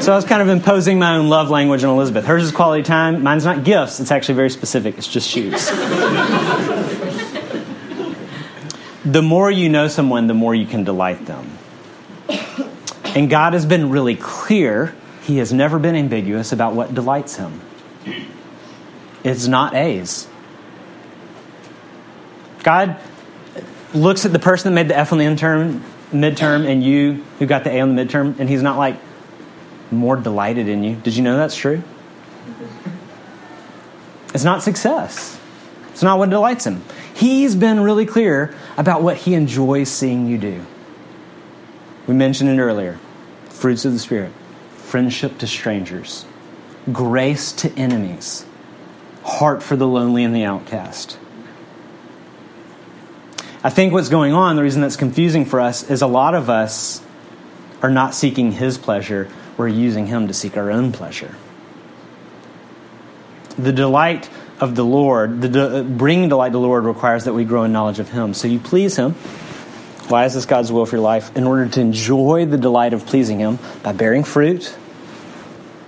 So 0.00 0.12
I 0.12 0.16
was 0.16 0.24
kind 0.24 0.42
of 0.42 0.48
imposing 0.48 0.98
my 0.98 1.16
own 1.16 1.28
love 1.28 1.50
language 1.50 1.84
on 1.84 1.94
Elizabeth. 1.94 2.26
Hers 2.26 2.42
is 2.42 2.52
quality 2.52 2.82
time, 2.82 3.22
mine's 3.22 3.44
not 3.44 3.62
gifts, 3.64 4.00
it's 4.00 4.10
actually 4.10 4.34
very 4.34 4.50
specific, 4.50 4.98
it's 4.98 5.08
just 5.08 5.28
shoes 5.28 5.70
the 9.04 9.22
more 9.22 9.50
you 9.50 9.68
know 9.68 9.88
someone, 9.88 10.26
the 10.26 10.34
more 10.34 10.54
you 10.54 10.66
can 10.66 10.84
delight 10.84 11.26
them. 11.26 11.58
And 13.14 13.30
God 13.30 13.52
has 13.52 13.66
been 13.66 13.90
really 13.90 14.16
clear. 14.16 14.94
He 15.22 15.38
has 15.38 15.52
never 15.52 15.78
been 15.78 15.94
ambiguous 15.94 16.52
about 16.52 16.74
what 16.74 16.94
delights 16.94 17.36
him. 17.36 17.60
It's 19.22 19.46
not 19.46 19.74
A's. 19.74 20.26
God 22.62 22.98
looks 23.92 24.26
at 24.26 24.32
the 24.32 24.38
person 24.38 24.72
that 24.72 24.74
made 24.74 24.88
the 24.88 24.96
F 24.96 25.12
on 25.12 25.18
the 25.18 25.24
midterm, 25.24 25.80
midterm 26.10 26.66
and 26.66 26.82
you 26.82 27.24
who 27.38 27.46
got 27.46 27.64
the 27.64 27.70
A 27.70 27.80
on 27.80 27.94
the 27.94 28.02
midterm, 28.02 28.38
and 28.38 28.48
he's 28.48 28.62
not 28.62 28.78
like 28.78 28.96
more 29.90 30.16
delighted 30.16 30.68
in 30.68 30.82
you. 30.82 30.96
Did 30.96 31.14
you 31.14 31.22
know 31.22 31.36
that's 31.36 31.56
true? 31.56 31.82
It's 34.34 34.44
not 34.44 34.62
success. 34.62 35.38
It's 35.92 36.02
not 36.02 36.18
what 36.18 36.30
delights 36.30 36.66
him. 36.66 36.82
He's 37.14 37.54
been 37.54 37.80
really 37.80 38.06
clear 38.06 38.54
about 38.76 39.02
what 39.02 39.16
he 39.18 39.34
enjoys 39.34 39.88
seeing 39.88 40.26
you 40.26 40.36
do. 40.36 40.66
We 42.06 42.14
mentioned 42.14 42.50
it 42.50 42.60
earlier 42.60 42.98
fruits 43.48 43.84
of 43.84 43.92
the 43.92 43.98
Spirit, 43.98 44.32
friendship 44.76 45.38
to 45.38 45.46
strangers, 45.46 46.26
grace 46.92 47.52
to 47.52 47.72
enemies, 47.78 48.44
heart 49.22 49.62
for 49.62 49.76
the 49.76 49.86
lonely 49.86 50.24
and 50.24 50.34
the 50.34 50.44
outcast. 50.44 51.16
I 53.62 53.70
think 53.70 53.92
what's 53.92 54.10
going 54.10 54.34
on, 54.34 54.56
the 54.56 54.62
reason 54.62 54.82
that's 54.82 54.96
confusing 54.96 55.46
for 55.46 55.60
us, 55.60 55.88
is 55.88 56.02
a 56.02 56.06
lot 56.06 56.34
of 56.34 56.50
us 56.50 57.00
are 57.80 57.90
not 57.90 58.14
seeking 58.14 58.52
his 58.52 58.76
pleasure, 58.76 59.30
we're 59.56 59.68
using 59.68 60.06
him 60.06 60.26
to 60.26 60.34
seek 60.34 60.56
our 60.56 60.70
own 60.70 60.92
pleasure. 60.92 61.34
The 63.56 63.72
delight 63.72 64.28
of 64.64 64.74
the 64.74 64.84
Lord, 64.84 65.40
the 65.42 65.48
de- 65.48 65.84
bringing 65.84 66.30
delight 66.30 66.48
to 66.48 66.52
the 66.54 66.58
Lord 66.58 66.84
requires 66.84 67.24
that 67.24 67.34
we 67.34 67.44
grow 67.44 67.64
in 67.64 67.72
knowledge 67.72 67.98
of 67.98 68.08
Him. 68.08 68.34
So 68.34 68.48
you 68.48 68.58
please 68.58 68.96
Him. 68.96 69.12
Why 70.08 70.24
is 70.24 70.34
this 70.34 70.46
God's 70.46 70.72
will 70.72 70.86
for 70.86 70.96
your 70.96 71.04
life? 71.04 71.36
In 71.36 71.44
order 71.44 71.68
to 71.68 71.80
enjoy 71.80 72.46
the 72.46 72.58
delight 72.58 72.92
of 72.94 73.06
pleasing 73.06 73.38
Him 73.38 73.58
by 73.82 73.92
bearing 73.92 74.24
fruit. 74.24 74.76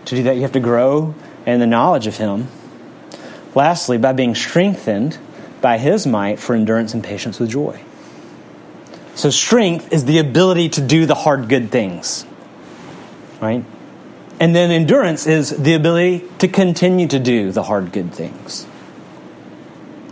To 0.05 0.15
do 0.15 0.23
that, 0.25 0.37
you 0.37 0.43
have 0.43 0.53
to 0.53 0.61
grow 0.61 1.15
in 1.47 1.59
the 1.59 1.67
knowledge 1.67 2.07
of 2.07 2.17
Him. 2.17 2.49
Lastly, 3.55 3.99
by 3.99 4.13
being 4.13 4.35
strengthened 4.35 5.19
by 5.61 5.79
His 5.79 6.07
might 6.07 6.39
for 6.39 6.55
endurance 6.55 6.95
and 6.95 7.03
patience 7.03 7.41
with 7.41 7.51
joy. 7.51 7.83
So, 9.15 9.31
strength 9.31 9.93
is 9.93 10.05
the 10.05 10.19
ability 10.19 10.69
to 10.71 10.83
do 10.83 11.07
the 11.07 11.15
hard, 11.15 11.49
good 11.49 11.71
things. 11.71 12.27
Right? 13.41 13.65
And 14.39 14.55
then 14.55 14.71
endurance 14.71 15.27
is 15.27 15.51
the 15.51 15.75
ability 15.75 16.29
to 16.39 16.49
continue 16.49 17.09
to 17.09 17.19
do 17.19 17.53
the 17.53 17.63
hard, 17.63 17.93
good 17.93 18.13
things. 18.13 18.67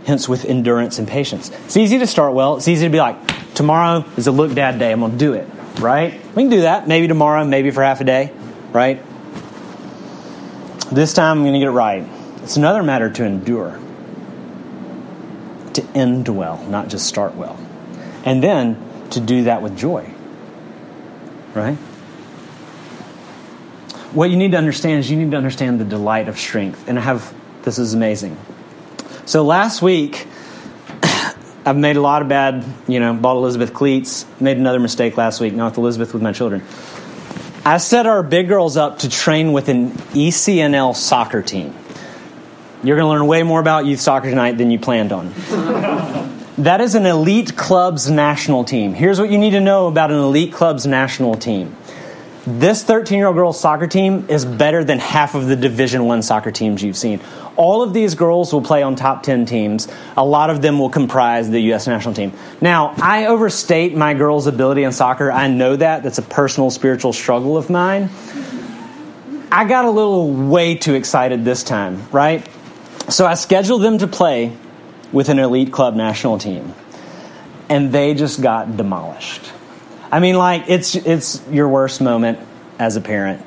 Hence, 0.05 0.27
with 0.27 0.45
endurance 0.45 0.99
and 0.99 1.07
patience. 1.07 1.49
It's 1.49 1.77
easy 1.77 1.99
to 1.99 2.07
start 2.07 2.33
well. 2.33 2.57
It's 2.57 2.67
easy 2.67 2.85
to 2.85 2.91
be 2.91 2.99
like, 2.99 3.53
tomorrow 3.53 4.05
is 4.17 4.27
a 4.27 4.31
look 4.31 4.53
dad 4.53 4.79
day. 4.79 4.91
I'm 4.91 4.99
going 4.99 5.11
to 5.11 5.17
do 5.17 5.33
it, 5.33 5.47
right? 5.79 6.13
We 6.35 6.43
can 6.43 6.49
do 6.49 6.61
that. 6.61 6.87
Maybe 6.87 7.07
tomorrow, 7.07 7.43
maybe 7.43 7.71
for 7.71 7.83
half 7.83 8.01
a 8.01 8.03
day, 8.03 8.31
right? 8.71 9.01
This 10.91 11.13
time, 11.13 11.39
I'm 11.39 11.43
going 11.43 11.53
to 11.53 11.59
get 11.59 11.67
it 11.67 11.71
right. 11.71 12.07
It's 12.43 12.57
another 12.57 12.83
matter 12.83 13.09
to 13.09 13.23
endure, 13.23 13.79
to 15.73 15.83
end 15.95 16.27
well, 16.29 16.63
not 16.65 16.87
just 16.87 17.07
start 17.07 17.35
well. 17.35 17.59
And 18.23 18.43
then 18.43 19.09
to 19.11 19.19
do 19.19 19.45
that 19.45 19.61
with 19.61 19.75
joy, 19.77 20.11
right? 21.55 21.77
What 24.15 24.29
you 24.29 24.37
need 24.37 24.51
to 24.51 24.57
understand 24.57 24.99
is 24.99 25.11
you 25.11 25.17
need 25.17 25.31
to 25.31 25.37
understand 25.37 25.79
the 25.79 25.85
delight 25.85 26.29
of 26.29 26.39
strength. 26.39 26.87
And 26.87 26.97
I 26.97 27.01
have, 27.01 27.33
this 27.63 27.77
is 27.77 27.93
amazing. 27.93 28.37
So 29.25 29.43
last 29.43 29.81
week, 29.81 30.25
I've 31.65 31.75
made 31.75 31.97
a 31.97 32.01
lot 32.01 32.21
of 32.21 32.29
bad, 32.29 32.63
you 32.87 33.01
know, 33.01 33.13
bought 33.13 33.35
Elizabeth 33.35 33.73
cleats, 33.73 34.25
made 34.39 34.57
another 34.57 34.79
mistake 34.79 35.17
last 35.17 35.41
week, 35.41 35.53
not 35.53 35.71
with 35.71 35.79
Elizabeth, 35.79 36.13
with 36.13 36.23
my 36.23 36.31
children. 36.31 36.63
I 37.65 37.77
set 37.77 38.05
our 38.05 38.23
big 38.23 38.47
girls 38.47 38.77
up 38.77 38.99
to 38.99 39.09
train 39.09 39.51
with 39.51 39.67
an 39.67 39.91
ECNL 39.91 40.95
soccer 40.95 41.41
team. 41.41 41.75
You're 42.83 42.95
going 42.95 43.07
to 43.07 43.19
learn 43.19 43.27
way 43.27 43.43
more 43.43 43.59
about 43.59 43.85
youth 43.85 43.99
soccer 43.99 44.29
tonight 44.29 44.57
than 44.57 44.71
you 44.71 44.79
planned 44.79 45.11
on. 45.11 45.33
that 46.59 46.79
is 46.79 46.95
an 46.95 47.05
elite 47.05 47.57
club's 47.57 48.09
national 48.09 48.63
team. 48.63 48.93
Here's 48.93 49.19
what 49.19 49.29
you 49.29 49.37
need 49.37 49.51
to 49.51 49.61
know 49.61 49.87
about 49.87 50.11
an 50.11 50.19
elite 50.19 50.53
club's 50.53 50.85
national 50.85 51.35
team 51.35 51.75
this 52.45 52.83
13 52.83 53.17
year 53.17 53.27
old 53.27 53.35
girls 53.35 53.59
soccer 53.59 53.87
team 53.87 54.27
is 54.29 54.45
better 54.45 54.83
than 54.83 54.99
half 54.99 55.33
of 55.33 55.47
the 55.47 55.55
division 55.55 56.05
one 56.05 56.21
soccer 56.21 56.51
teams 56.51 56.83
you've 56.83 56.97
seen. 56.97 57.19
All 57.55 57.81
of 57.81 57.93
these 57.93 58.15
girls 58.15 58.53
will 58.53 58.61
play 58.61 58.83
on 58.83 58.95
top 58.95 59.23
10 59.23 59.45
teams. 59.45 59.87
A 60.15 60.23
lot 60.23 60.49
of 60.49 60.61
them 60.61 60.77
will 60.77 60.89
comprise 60.89 61.49
the 61.49 61.59
u.s 61.59 61.87
national 61.87 62.13
team. 62.13 62.33
Now 62.61 62.93
i 62.97 63.25
overstate 63.25 63.95
my 63.95 64.13
girls 64.13 64.45
ability 64.45 64.83
in 64.83 64.91
soccer. 64.91 65.31
I 65.31 65.47
know 65.47 65.75
that. 65.75 66.03
That's 66.03 66.19
a 66.19 66.23
personal 66.23 66.69
spiritual 66.69 67.13
struggle 67.13 67.57
of 67.57 67.69
mine. 67.69 68.09
I 69.51 69.65
got 69.65 69.85
a 69.85 69.89
little 69.89 70.31
way 70.31 70.75
too 70.75 70.95
excited 70.95 71.45
this 71.45 71.63
time, 71.63 72.07
right? 72.11 72.47
So 73.09 73.25
I 73.25 73.35
scheduled 73.35 73.81
them 73.81 73.99
to 73.99 74.07
play 74.07 74.55
with 75.11 75.29
an 75.29 75.39
elite 75.39 75.71
club 75.71 75.95
national 75.95 76.39
team, 76.39 76.73
and 77.69 77.91
they 77.91 78.15
just 78.15 78.41
got 78.41 78.75
demolished. 78.75 79.54
I 80.11 80.19
mean, 80.19 80.35
like 80.35 80.65
it's 80.67 80.95
it's 80.95 81.41
your 81.49 81.67
worst 81.67 82.01
moment 82.01 82.39
as 82.79 82.95
a 82.95 83.01
parent 83.01 83.43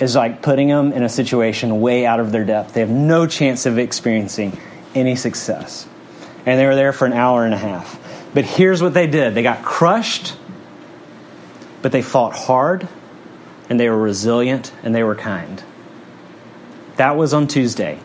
is 0.00 0.14
like 0.14 0.42
putting 0.42 0.68
them 0.68 0.92
in 0.92 1.02
a 1.02 1.08
situation 1.08 1.80
way 1.80 2.06
out 2.06 2.20
of 2.20 2.32
their 2.32 2.44
depth. 2.44 2.74
They 2.74 2.80
have 2.80 2.90
no 2.90 3.26
chance 3.26 3.66
of 3.66 3.78
experiencing 3.78 4.58
any 4.94 5.16
success, 5.16 5.86
and 6.46 6.58
they 6.58 6.66
were 6.66 6.74
there 6.74 6.92
for 6.92 7.06
an 7.06 7.12
hour 7.12 7.44
and 7.44 7.54
a 7.54 7.58
half. 7.58 7.98
But 8.34 8.44
here's 8.44 8.82
what 8.82 8.94
they 8.94 9.06
did: 9.06 9.34
they 9.34 9.42
got 9.42 9.62
crushed, 9.62 10.36
but 11.82 11.92
they 11.92 12.02
fought 12.02 12.34
hard, 12.34 12.88
and 13.68 13.78
they 13.78 13.88
were 13.88 13.98
resilient, 13.98 14.72
and 14.82 14.94
they 14.94 15.02
were 15.02 15.16
kind. 15.16 15.62
That 16.96 17.16
was 17.16 17.32
on 17.32 17.46
Tuesday. 17.46 17.98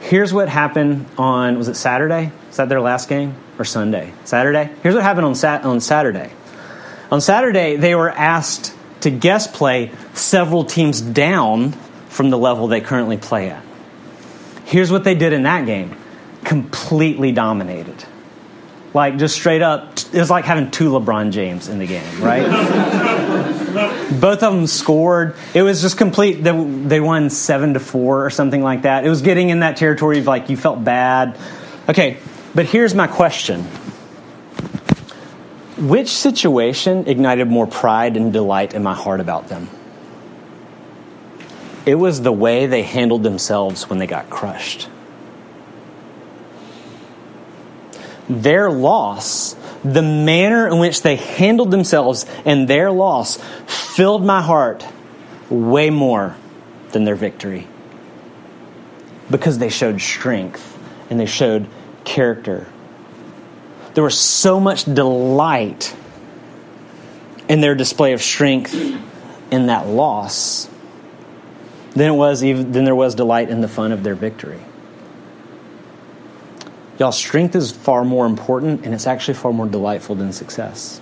Here's 0.00 0.32
what 0.32 0.48
happened 0.48 1.06
on 1.18 1.58
was 1.58 1.68
it 1.68 1.74
Saturday? 1.74 2.32
Is 2.50 2.56
that 2.56 2.68
their 2.68 2.80
last 2.80 3.08
game 3.08 3.34
or 3.58 3.64
Sunday? 3.64 4.12
Saturday. 4.24 4.70
Here's 4.82 4.94
what 4.94 5.04
happened 5.04 5.26
on 5.26 5.34
sat 5.34 5.64
on 5.64 5.80
Saturday. 5.80 6.30
On 7.10 7.20
Saturday, 7.20 7.76
they 7.76 7.94
were 7.94 8.10
asked 8.10 8.74
to 9.00 9.10
guest 9.10 9.52
play 9.52 9.90
several 10.14 10.64
teams 10.64 11.00
down 11.00 11.72
from 12.08 12.30
the 12.30 12.38
level 12.38 12.68
they 12.68 12.80
currently 12.80 13.16
play 13.16 13.50
at. 13.50 13.64
Here's 14.64 14.92
what 14.92 15.04
they 15.04 15.14
did 15.14 15.32
in 15.32 15.42
that 15.44 15.66
game 15.66 15.96
completely 16.44 17.32
dominated. 17.32 18.04
Like, 18.94 19.18
just 19.18 19.36
straight 19.36 19.62
up, 19.62 19.98
it 20.12 20.18
was 20.18 20.30
like 20.30 20.44
having 20.44 20.70
two 20.70 20.90
LeBron 20.90 21.30
James 21.32 21.68
in 21.68 21.78
the 21.78 21.86
game, 21.86 22.22
right? 22.22 22.46
Both 24.20 24.42
of 24.42 24.52
them 24.52 24.66
scored. 24.66 25.36
It 25.54 25.62
was 25.62 25.80
just 25.80 25.96
complete. 25.96 26.42
They 26.42 27.00
won 27.00 27.30
seven 27.30 27.74
to 27.74 27.80
four 27.80 28.24
or 28.26 28.30
something 28.30 28.62
like 28.62 28.82
that. 28.82 29.04
It 29.04 29.08
was 29.08 29.22
getting 29.22 29.50
in 29.50 29.60
that 29.60 29.76
territory 29.76 30.18
of 30.18 30.26
like 30.26 30.48
you 30.48 30.56
felt 30.56 30.82
bad. 30.82 31.38
Okay, 31.88 32.18
but 32.54 32.66
here's 32.66 32.94
my 32.94 33.06
question 33.06 33.64
which 35.80 36.08
situation 36.08 37.06
ignited 37.06 37.48
more 37.48 37.66
pride 37.66 38.16
and 38.16 38.32
delight 38.32 38.74
in 38.74 38.82
my 38.82 38.94
heart 38.94 39.20
about 39.20 39.48
them? 39.48 39.68
It 41.86 41.94
was 41.94 42.20
the 42.20 42.32
way 42.32 42.66
they 42.66 42.82
handled 42.82 43.22
themselves 43.22 43.88
when 43.88 43.98
they 43.98 44.06
got 44.06 44.28
crushed. 44.28 44.88
Their 48.28 48.70
loss, 48.70 49.56
the 49.82 50.02
manner 50.02 50.68
in 50.68 50.78
which 50.78 51.02
they 51.02 51.16
handled 51.16 51.70
themselves 51.70 52.26
and 52.44 52.68
their 52.68 52.92
loss, 52.92 53.38
filled 53.66 54.24
my 54.24 54.42
heart 54.42 54.86
way 55.48 55.90
more 55.90 56.36
than 56.92 57.04
their 57.04 57.16
victory. 57.16 57.66
Because 59.30 59.58
they 59.58 59.70
showed 59.70 60.00
strength 60.00 60.78
and 61.08 61.18
they 61.18 61.26
showed 61.26 61.66
character 62.04 62.66
there 64.00 64.04
was 64.06 64.18
so 64.18 64.58
much 64.58 64.86
delight 64.86 65.94
in 67.50 67.60
their 67.60 67.74
display 67.74 68.14
of 68.14 68.22
strength 68.22 68.74
in 69.50 69.66
that 69.66 69.88
loss 69.88 70.70
than 71.90 72.10
it 72.10 72.16
was 72.16 72.42
even 72.42 72.72
than 72.72 72.86
there 72.86 72.94
was 72.94 73.14
delight 73.14 73.50
in 73.50 73.60
the 73.60 73.68
fun 73.68 73.92
of 73.92 74.02
their 74.02 74.14
victory. 74.14 74.58
Y'all, 76.98 77.12
strength 77.12 77.54
is 77.54 77.72
far 77.72 78.02
more 78.02 78.24
important 78.24 78.86
and 78.86 78.94
it's 78.94 79.06
actually 79.06 79.34
far 79.34 79.52
more 79.52 79.66
delightful 79.66 80.14
than 80.14 80.32
success. 80.32 80.98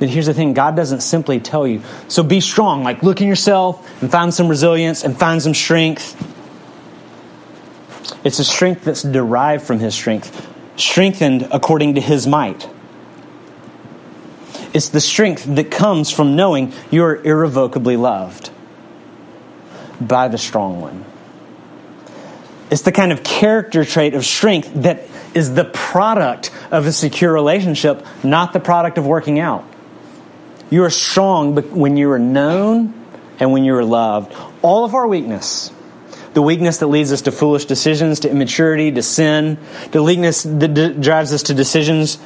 But 0.00 0.08
here's 0.08 0.26
the 0.26 0.34
thing 0.34 0.52
God 0.52 0.74
doesn't 0.74 1.02
simply 1.02 1.38
tell 1.38 1.64
you, 1.64 1.82
so 2.08 2.24
be 2.24 2.40
strong, 2.40 2.82
like 2.82 3.04
look 3.04 3.20
in 3.20 3.28
yourself 3.28 3.88
and 4.02 4.10
find 4.10 4.34
some 4.34 4.48
resilience 4.48 5.04
and 5.04 5.16
find 5.16 5.40
some 5.40 5.54
strength. 5.54 6.18
It's 8.24 8.40
a 8.40 8.44
strength 8.44 8.82
that's 8.82 9.04
derived 9.04 9.64
from 9.64 9.78
His 9.78 9.94
strength 9.94 10.48
strengthened 10.76 11.48
according 11.50 11.94
to 11.94 12.00
his 12.00 12.26
might. 12.26 12.68
It's 14.74 14.88
the 14.88 15.00
strength 15.00 15.44
that 15.56 15.70
comes 15.70 16.10
from 16.10 16.34
knowing 16.34 16.72
you're 16.90 17.22
irrevocably 17.22 17.96
loved 17.96 18.50
by 20.00 20.28
the 20.28 20.38
strong 20.38 20.80
one. 20.80 21.04
It's 22.70 22.82
the 22.82 22.92
kind 22.92 23.12
of 23.12 23.22
character 23.22 23.84
trait 23.84 24.14
of 24.14 24.24
strength 24.24 24.72
that 24.76 25.02
is 25.34 25.54
the 25.54 25.64
product 25.64 26.50
of 26.70 26.86
a 26.86 26.92
secure 26.92 27.30
relationship, 27.32 28.04
not 28.24 28.54
the 28.54 28.60
product 28.60 28.96
of 28.96 29.06
working 29.06 29.38
out. 29.38 29.64
You 30.70 30.84
are 30.84 30.90
strong 30.90 31.54
when 31.54 31.98
you 31.98 32.10
are 32.12 32.18
known 32.18 32.94
and 33.38 33.52
when 33.52 33.64
you 33.64 33.74
are 33.74 33.84
loved. 33.84 34.34
All 34.62 34.86
of 34.86 34.94
our 34.94 35.06
weakness 35.06 35.70
the 36.34 36.42
weakness 36.42 36.78
that 36.78 36.86
leads 36.86 37.12
us 37.12 37.22
to 37.22 37.32
foolish 37.32 37.66
decisions, 37.66 38.20
to 38.20 38.30
immaturity, 38.30 38.90
to 38.92 39.02
sin, 39.02 39.58
the 39.90 40.02
weakness 40.02 40.42
that 40.42 40.74
d- 40.74 40.92
drives 40.94 41.32
us 41.32 41.44
to 41.44 41.54
decisions 41.54 42.18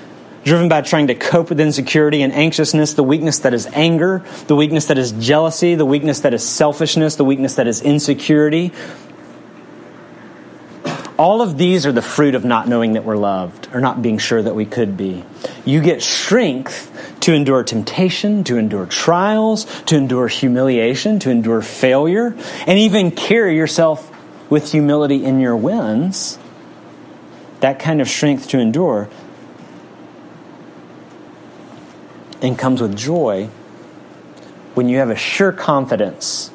driven 0.46 0.68
by 0.68 0.80
trying 0.80 1.08
to 1.08 1.14
cope 1.16 1.48
with 1.48 1.58
insecurity 1.58 2.22
and 2.22 2.32
anxiousness, 2.32 2.94
the 2.94 3.02
weakness 3.02 3.40
that 3.40 3.52
is 3.52 3.66
anger, 3.72 4.24
the 4.46 4.54
weakness 4.54 4.86
that 4.86 4.96
is 4.96 5.10
jealousy, 5.12 5.74
the 5.74 5.84
weakness 5.84 6.20
that 6.20 6.32
is 6.32 6.48
selfishness, 6.48 7.16
the 7.16 7.24
weakness 7.24 7.56
that 7.56 7.66
is 7.66 7.82
insecurity. 7.82 8.72
All 11.18 11.40
of 11.40 11.56
these 11.56 11.86
are 11.86 11.92
the 11.92 12.02
fruit 12.02 12.34
of 12.34 12.44
not 12.44 12.68
knowing 12.68 12.92
that 12.92 13.04
we're 13.04 13.16
loved 13.16 13.68
or 13.72 13.80
not 13.80 14.02
being 14.02 14.18
sure 14.18 14.42
that 14.42 14.54
we 14.54 14.66
could 14.66 14.96
be. 14.96 15.24
You 15.64 15.80
get 15.80 16.02
strength 16.02 16.92
to 17.20 17.32
endure 17.32 17.64
temptation, 17.64 18.44
to 18.44 18.58
endure 18.58 18.84
trials, 18.84 19.64
to 19.84 19.96
endure 19.96 20.28
humiliation, 20.28 21.18
to 21.20 21.30
endure 21.30 21.62
failure, 21.62 22.36
and 22.66 22.78
even 22.78 23.10
carry 23.10 23.56
yourself 23.56 24.12
with 24.50 24.70
humility 24.72 25.24
in 25.24 25.40
your 25.40 25.56
wins. 25.56 26.38
That 27.60 27.78
kind 27.78 28.02
of 28.02 28.08
strength 28.08 28.48
to 28.48 28.58
endure 28.58 29.08
and 32.42 32.58
comes 32.58 32.82
with 32.82 32.94
joy 32.94 33.48
when 34.74 34.90
you 34.90 34.98
have 34.98 35.08
a 35.08 35.16
sure 35.16 35.52
confidence 35.52 36.50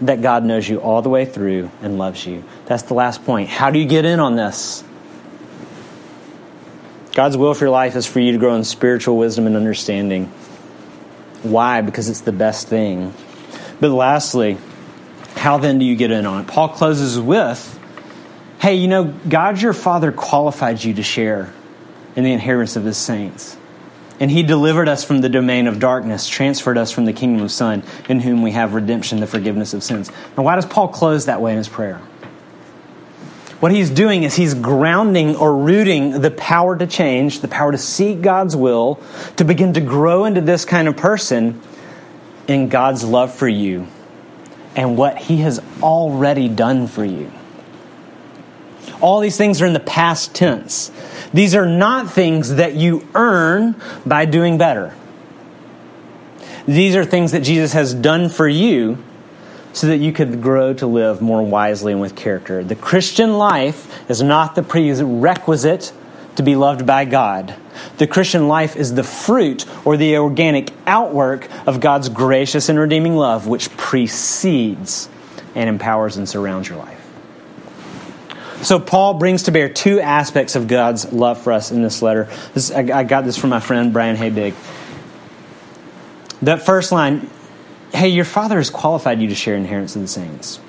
that 0.00 0.22
God 0.22 0.44
knows 0.44 0.68
you 0.68 0.78
all 0.78 1.02
the 1.02 1.08
way 1.08 1.24
through 1.24 1.70
and 1.82 1.98
loves 1.98 2.24
you. 2.26 2.44
That's 2.66 2.84
the 2.84 2.94
last 2.94 3.24
point. 3.24 3.48
How 3.48 3.70
do 3.70 3.78
you 3.78 3.86
get 3.86 4.04
in 4.04 4.20
on 4.20 4.36
this? 4.36 4.84
God's 7.14 7.36
will 7.36 7.54
for 7.54 7.64
your 7.64 7.72
life 7.72 7.96
is 7.96 8.06
for 8.06 8.20
you 8.20 8.32
to 8.32 8.38
grow 8.38 8.54
in 8.54 8.64
spiritual 8.64 9.18
wisdom 9.18 9.46
and 9.46 9.56
understanding. 9.56 10.26
Why? 11.42 11.80
Because 11.80 12.08
it's 12.08 12.20
the 12.20 12.32
best 12.32 12.68
thing. 12.68 13.12
But 13.80 13.90
lastly, 13.90 14.58
how 15.34 15.58
then 15.58 15.78
do 15.78 15.84
you 15.84 15.96
get 15.96 16.10
in 16.10 16.26
on 16.26 16.42
it? 16.42 16.46
Paul 16.46 16.68
closes 16.68 17.18
with 17.18 17.76
Hey, 18.60 18.74
you 18.74 18.88
know, 18.88 19.04
God 19.28 19.62
your 19.62 19.72
Father 19.72 20.10
qualified 20.10 20.82
you 20.82 20.94
to 20.94 21.02
share 21.04 21.52
in 22.16 22.24
the 22.24 22.32
inheritance 22.32 22.74
of 22.74 22.84
his 22.84 22.96
saints. 22.96 23.56
And 24.20 24.30
he 24.30 24.42
delivered 24.42 24.88
us 24.88 25.04
from 25.04 25.20
the 25.20 25.28
domain 25.28 25.66
of 25.66 25.78
darkness, 25.78 26.28
transferred 26.28 26.76
us 26.76 26.90
from 26.90 27.04
the 27.04 27.12
kingdom 27.12 27.44
of 27.44 27.52
Son, 27.52 27.84
in 28.08 28.20
whom 28.20 28.42
we 28.42 28.50
have 28.52 28.74
redemption, 28.74 29.20
the 29.20 29.26
forgiveness 29.26 29.74
of 29.74 29.82
sins. 29.82 30.10
Now, 30.36 30.42
why 30.42 30.56
does 30.56 30.66
Paul 30.66 30.88
close 30.88 31.26
that 31.26 31.40
way 31.40 31.52
in 31.52 31.58
his 31.58 31.68
prayer? 31.68 32.00
What 33.60 33.72
he's 33.72 33.90
doing 33.90 34.22
is 34.22 34.36
he's 34.36 34.54
grounding 34.54 35.34
or 35.34 35.56
rooting 35.56 36.20
the 36.20 36.30
power 36.30 36.76
to 36.76 36.86
change, 36.86 37.40
the 37.40 37.48
power 37.48 37.72
to 37.72 37.78
seek 37.78 38.22
God's 38.22 38.54
will, 38.54 39.00
to 39.36 39.44
begin 39.44 39.72
to 39.74 39.80
grow 39.80 40.24
into 40.26 40.40
this 40.40 40.64
kind 40.64 40.86
of 40.86 40.96
person 40.96 41.60
in 42.46 42.68
God's 42.68 43.04
love 43.04 43.34
for 43.34 43.48
you 43.48 43.88
and 44.76 44.96
what 44.96 45.18
he 45.18 45.38
has 45.38 45.60
already 45.82 46.48
done 46.48 46.86
for 46.86 47.04
you. 47.04 47.32
All 49.00 49.20
these 49.20 49.36
things 49.36 49.62
are 49.62 49.66
in 49.66 49.72
the 49.72 49.80
past 49.80 50.34
tense. 50.34 50.90
These 51.32 51.54
are 51.54 51.66
not 51.66 52.10
things 52.10 52.56
that 52.56 52.74
you 52.74 53.06
earn 53.14 53.80
by 54.04 54.24
doing 54.24 54.58
better. 54.58 54.94
These 56.66 56.96
are 56.96 57.04
things 57.04 57.32
that 57.32 57.42
Jesus 57.42 57.72
has 57.72 57.94
done 57.94 58.28
for 58.28 58.48
you 58.48 58.98
so 59.72 59.86
that 59.86 59.98
you 59.98 60.12
could 60.12 60.42
grow 60.42 60.74
to 60.74 60.86
live 60.86 61.20
more 61.20 61.42
wisely 61.42 61.92
and 61.92 62.00
with 62.00 62.16
character. 62.16 62.64
The 62.64 62.74
Christian 62.74 63.38
life 63.38 64.10
is 64.10 64.22
not 64.22 64.54
the 64.54 64.62
prerequisite 64.62 65.92
to 66.36 66.42
be 66.42 66.56
loved 66.56 66.86
by 66.86 67.04
God. 67.04 67.54
The 67.98 68.06
Christian 68.06 68.48
life 68.48 68.76
is 68.76 68.94
the 68.94 69.04
fruit 69.04 69.66
or 69.84 69.96
the 69.96 70.18
organic 70.18 70.72
outwork 70.86 71.48
of 71.66 71.80
God's 71.80 72.08
gracious 72.08 72.68
and 72.68 72.78
redeeming 72.78 73.16
love, 73.16 73.46
which 73.46 73.76
precedes 73.76 75.08
and 75.54 75.68
empowers 75.68 76.16
and 76.16 76.28
surrounds 76.28 76.68
your 76.68 76.78
life. 76.78 76.97
So, 78.62 78.80
Paul 78.80 79.14
brings 79.14 79.44
to 79.44 79.52
bear 79.52 79.68
two 79.68 80.00
aspects 80.00 80.56
of 80.56 80.66
God's 80.66 81.12
love 81.12 81.40
for 81.40 81.52
us 81.52 81.70
in 81.70 81.82
this 81.82 82.02
letter. 82.02 82.28
This, 82.54 82.72
I, 82.72 82.80
I 82.80 83.04
got 83.04 83.24
this 83.24 83.36
from 83.36 83.50
my 83.50 83.60
friend 83.60 83.92
Brian 83.92 84.16
Habig. 84.16 84.54
That 86.42 86.62
first 86.62 86.90
line, 86.90 87.30
hey, 87.92 88.08
your 88.08 88.24
father 88.24 88.56
has 88.56 88.68
qualified 88.68 89.20
you 89.20 89.28
to 89.28 89.34
share 89.34 89.54
inheritance 89.54 89.94
of 89.94 90.02
the 90.02 90.08
saints. 90.08 90.60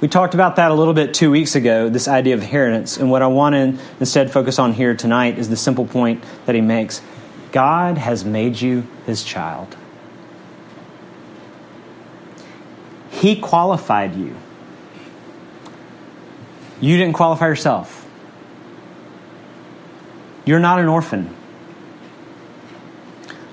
We 0.00 0.06
talked 0.06 0.34
about 0.34 0.56
that 0.56 0.70
a 0.70 0.74
little 0.74 0.94
bit 0.94 1.14
two 1.14 1.30
weeks 1.30 1.56
ago, 1.56 1.88
this 1.88 2.06
idea 2.06 2.34
of 2.34 2.42
inheritance. 2.42 2.96
And 2.96 3.10
what 3.10 3.22
I 3.22 3.26
want 3.26 3.54
to 3.54 3.84
instead 3.98 4.30
focus 4.30 4.60
on 4.60 4.72
here 4.72 4.94
tonight 4.94 5.38
is 5.38 5.48
the 5.48 5.56
simple 5.56 5.84
point 5.84 6.22
that 6.46 6.54
he 6.54 6.60
makes 6.60 7.02
God 7.50 7.98
has 7.98 8.24
made 8.24 8.60
you 8.60 8.86
his 9.06 9.24
child. 9.24 9.76
He 13.10 13.40
qualified 13.40 14.14
you. 14.14 14.36
You 16.80 16.96
didn't 16.96 17.14
qualify 17.14 17.46
yourself. 17.48 18.06
You're 20.44 20.60
not 20.60 20.80
an 20.80 20.88
orphan. 20.88 21.34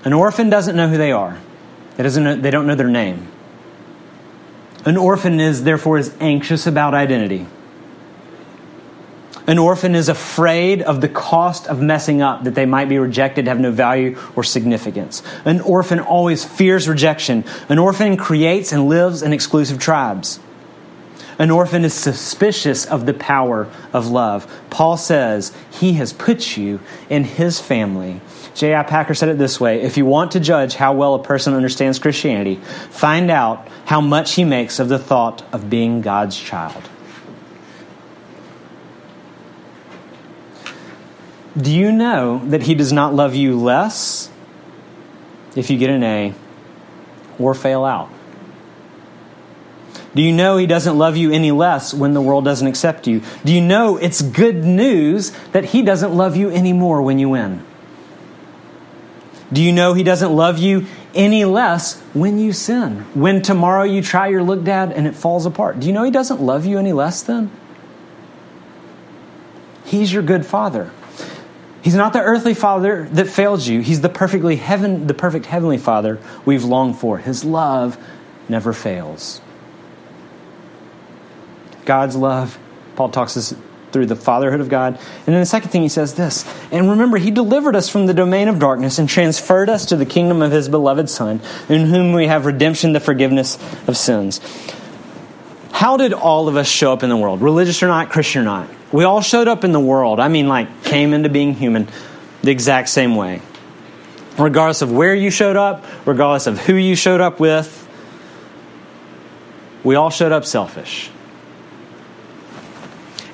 An 0.04 0.14
orphan 0.14 0.50
doesn't 0.50 0.76
know 0.76 0.88
who 0.88 0.98
they 0.98 1.12
are. 1.12 1.38
They, 1.98 2.04
doesn't 2.04 2.24
know, 2.24 2.36
they 2.36 2.52
don't 2.52 2.68
know 2.68 2.76
their 2.76 2.88
name. 2.88 3.28
An 4.86 4.98
orphan 4.98 5.40
is 5.40 5.64
therefore 5.64 5.98
is 5.98 6.16
anxious 6.20 6.68
about 6.68 6.94
identity. 6.94 7.48
An 9.48 9.58
orphan 9.60 9.94
is 9.94 10.10
afraid 10.10 10.82
of 10.82 11.02
the 11.02 11.10
cost 11.10 11.68
of 11.68 11.82
messing 11.82 12.22
up, 12.22 12.44
that 12.46 12.56
they 12.56 12.66
might 12.66 12.90
be 12.90 12.98
rejected, 12.98 13.48
have 13.48 13.60
no 13.60 13.72
value 13.72 14.18
or 14.36 14.44
significance. 14.44 15.22
An 15.44 15.62
orphan 15.62 16.00
always 16.00 16.44
fears 16.44 16.88
rejection. 16.88 17.44
An 17.70 17.78
orphan 17.78 18.18
creates 18.18 18.72
and 18.72 18.88
lives 18.90 19.22
in 19.22 19.34
exclusive 19.34 19.80
tribes. 19.80 20.40
An 21.38 21.52
orphan 21.52 21.84
is 21.84 21.94
suspicious 21.94 22.86
of 22.86 23.06
the 23.06 23.14
power 23.14 23.70
of 23.92 24.08
love. 24.08 24.52
Paul 24.70 24.96
says 24.96 25.56
he 25.70 25.94
has 25.94 26.14
put 26.14 26.56
you 26.56 26.80
in 27.10 27.26
his 27.26 27.60
family. 27.60 28.22
J.I. 28.54 28.84
Packer 28.84 29.14
said 29.14 29.28
it 29.28 29.38
this 29.38 29.60
way 29.60 29.82
If 29.82 29.98
you 29.98 30.06
want 30.06 30.32
to 30.32 30.40
judge 30.40 30.76
how 30.76 30.94
well 30.94 31.16
a 31.16 31.22
person 31.22 31.54
understands 31.54 32.00
Christianity, 32.00 32.56
find 32.90 33.30
out 33.30 33.68
how 33.86 34.00
much 34.00 34.36
he 34.36 34.46
makes 34.46 34.80
of 34.80 34.88
the 34.88 35.00
thought 35.00 35.44
of 35.54 35.70
being 35.70 36.02
God's 36.02 36.40
child. 36.40 36.90
Do 41.58 41.72
you 41.72 41.92
know 41.92 42.42
that 42.46 42.64
he 42.64 42.76
does 42.76 42.92
not 42.92 43.14
love 43.14 43.36
you 43.36 43.58
less 43.58 44.30
if 45.56 45.70
you 45.70 45.78
get 45.78 45.90
an 45.90 46.04
A 46.04 46.34
or 47.40 47.54
fail 47.54 47.86
out? 47.86 48.10
Do 50.16 50.22
you 50.22 50.32
know 50.32 50.58
He 50.58 50.66
doesn't 50.66 50.98
love 50.98 51.18
you 51.18 51.32
any 51.32 51.52
less 51.52 51.94
when 51.94 52.14
the 52.14 52.22
world 52.22 52.46
doesn't 52.46 52.66
accept 52.66 53.06
you? 53.06 53.22
Do 53.44 53.54
you 53.54 53.62
know 53.62 53.98
it's 53.98 54.22
good 54.22 54.64
news 54.64 55.32
that 55.52 55.66
He 55.66 55.82
doesn't 55.82 56.16
love 56.16 56.38
you 56.38 56.50
anymore 56.50 57.02
when 57.02 57.20
you 57.20 57.30
win? 57.30 57.64
Do 59.52 59.62
you 59.62 59.74
know 59.74 59.94
He 59.94 60.04
doesn't 60.04 60.34
love 60.34 60.58
you 60.58 60.88
any 61.14 61.44
less 61.44 62.00
when 62.14 62.40
you 62.40 62.54
sin? 62.54 63.06
When 63.14 63.42
tomorrow 63.42 63.84
you 63.84 64.02
try 64.02 64.30
your 64.30 64.42
look 64.42 64.64
dad 64.64 64.94
and 64.94 65.06
it 65.06 65.16
falls 65.16 65.46
apart? 65.46 65.82
Do 65.82 65.88
you 65.88 65.94
know 65.94 66.04
He 66.04 66.12
doesn't 66.12 66.42
love 66.42 66.66
you 66.66 66.80
any 66.80 66.94
less 66.94 67.22
then? 67.22 67.52
He's 69.84 70.12
your 70.12 70.24
good 70.24 70.46
Father. 70.46 70.92
He's 71.82 71.94
not 71.94 72.14
the 72.14 72.22
earthly 72.22 72.56
Father 72.56 73.08
that 73.12 73.28
failed 73.28 73.64
you. 73.68 73.82
He's 73.82 74.02
the 74.02 74.10
perfectly 74.10 74.56
heaven, 74.56 75.06
the 75.06 75.14
perfect 75.14 75.46
heavenly 75.46 75.78
Father 75.78 76.20
we've 76.44 76.64
longed 76.64 76.98
for. 76.98 77.20
His 77.20 77.46
love 77.46 77.98
never 78.50 78.74
fails. 78.74 79.42
God's 81.86 82.16
love. 82.16 82.58
Paul 82.96 83.10
talks 83.10 83.38
us 83.38 83.54
through 83.96 84.06
the 84.06 84.16
fatherhood 84.16 84.60
of 84.60 84.68
God. 84.68 84.96
And 85.26 85.28
then 85.28 85.40
the 85.40 85.46
second 85.46 85.70
thing 85.70 85.82
he 85.82 85.88
says 85.88 86.16
this 86.16 86.46
And 86.70 86.90
remember, 86.90 87.18
he 87.18 87.32
delivered 87.32 87.78
us 87.78 87.88
from 87.88 88.08
the 88.08 88.14
domain 88.14 88.50
of 88.50 88.60
darkness 88.60 89.00
and 89.00 89.08
transferred 89.08 89.70
us 89.70 89.86
to 89.86 89.96
the 89.96 90.06
kingdom 90.06 90.42
of 90.42 90.52
his 90.52 90.68
beloved 90.68 91.10
Son, 91.10 91.40
in 91.70 91.86
whom 91.86 92.12
we 92.12 92.28
have 92.28 92.46
redemption, 92.46 92.92
the 92.92 93.00
forgiveness 93.00 93.58
of 93.88 93.96
sins. 93.96 94.42
How 95.72 95.96
did 95.96 96.12
all 96.12 96.50
of 96.50 96.58
us 96.58 96.68
show 96.68 96.92
up 96.92 97.04
in 97.04 97.10
the 97.10 97.16
world, 97.16 97.42
religious 97.42 97.82
or 97.84 97.88
not, 97.88 98.10
Christian 98.10 98.42
or 98.42 98.46
not? 98.46 98.70
We 98.92 99.06
all 99.06 99.22
showed 99.22 99.48
up 99.48 99.64
in 99.64 99.72
the 99.72 99.80
world. 99.80 100.20
I 100.20 100.28
mean, 100.28 100.50
like, 100.50 100.84
came 100.84 101.14
into 101.14 101.30
being 101.30 101.54
human 101.54 101.88
the 102.44 102.52
exact 102.52 102.90
same 102.90 103.16
way. 103.16 103.42
Regardless 104.38 104.82
of 104.82 104.92
where 104.92 105.16
you 105.16 105.30
showed 105.30 105.56
up, 105.56 105.86
regardless 106.06 106.48
of 106.48 106.60
who 106.60 106.76
you 106.76 106.98
showed 106.98 107.22
up 107.22 107.40
with, 107.40 107.88
we 109.86 109.96
all 109.96 110.10
showed 110.10 110.34
up 110.34 110.44
selfish. 110.44 111.12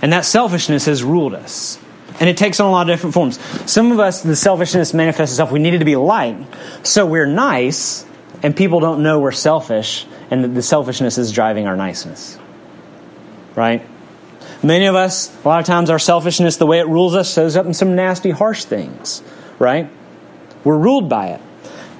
And 0.01 0.13
that 0.13 0.25
selfishness 0.25 0.85
has 0.85 1.03
ruled 1.03 1.33
us. 1.33 1.79
And 2.19 2.29
it 2.29 2.37
takes 2.37 2.59
on 2.59 2.67
a 2.67 2.71
lot 2.71 2.89
of 2.89 2.93
different 2.93 3.13
forms. 3.13 3.39
Some 3.71 3.91
of 3.91 3.99
us, 3.99 4.21
the 4.21 4.35
selfishness 4.35 4.93
manifests 4.93 5.33
itself. 5.33 5.51
We 5.51 5.59
needed 5.59 5.79
to 5.79 5.85
be 5.85 5.95
light. 5.95 6.37
So 6.83 7.05
we're 7.05 7.25
nice, 7.25 8.05
and 8.43 8.55
people 8.55 8.79
don't 8.79 9.01
know 9.01 9.19
we're 9.19 9.31
selfish, 9.31 10.05
and 10.29 10.55
the 10.55 10.61
selfishness 10.61 11.17
is 11.17 11.31
driving 11.31 11.67
our 11.67 11.75
niceness. 11.75 12.37
Right? 13.55 13.87
Many 14.63 14.85
of 14.85 14.95
us, 14.95 15.35
a 15.43 15.47
lot 15.47 15.59
of 15.59 15.65
times, 15.65 15.89
our 15.89 15.99
selfishness, 15.99 16.57
the 16.57 16.67
way 16.67 16.79
it 16.79 16.87
rules 16.87 17.15
us, 17.15 17.33
shows 17.33 17.55
up 17.55 17.65
in 17.65 17.73
some 17.73 17.95
nasty, 17.95 18.29
harsh 18.29 18.65
things. 18.65 19.23
Right? 19.57 19.89
We're 20.63 20.77
ruled 20.77 21.09
by 21.09 21.29
it. 21.29 21.41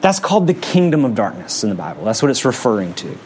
That's 0.02 0.20
called 0.20 0.48
the 0.48 0.54
kingdom 0.54 1.06
of 1.06 1.16
darkness 1.16 1.64
in 1.64 1.70
the 1.70 1.76
Bible. 1.76 2.06
That's 2.06 2.22
what 2.22 2.32
it's 2.32 2.46
referring 2.46 2.94
to. 2.96 3.18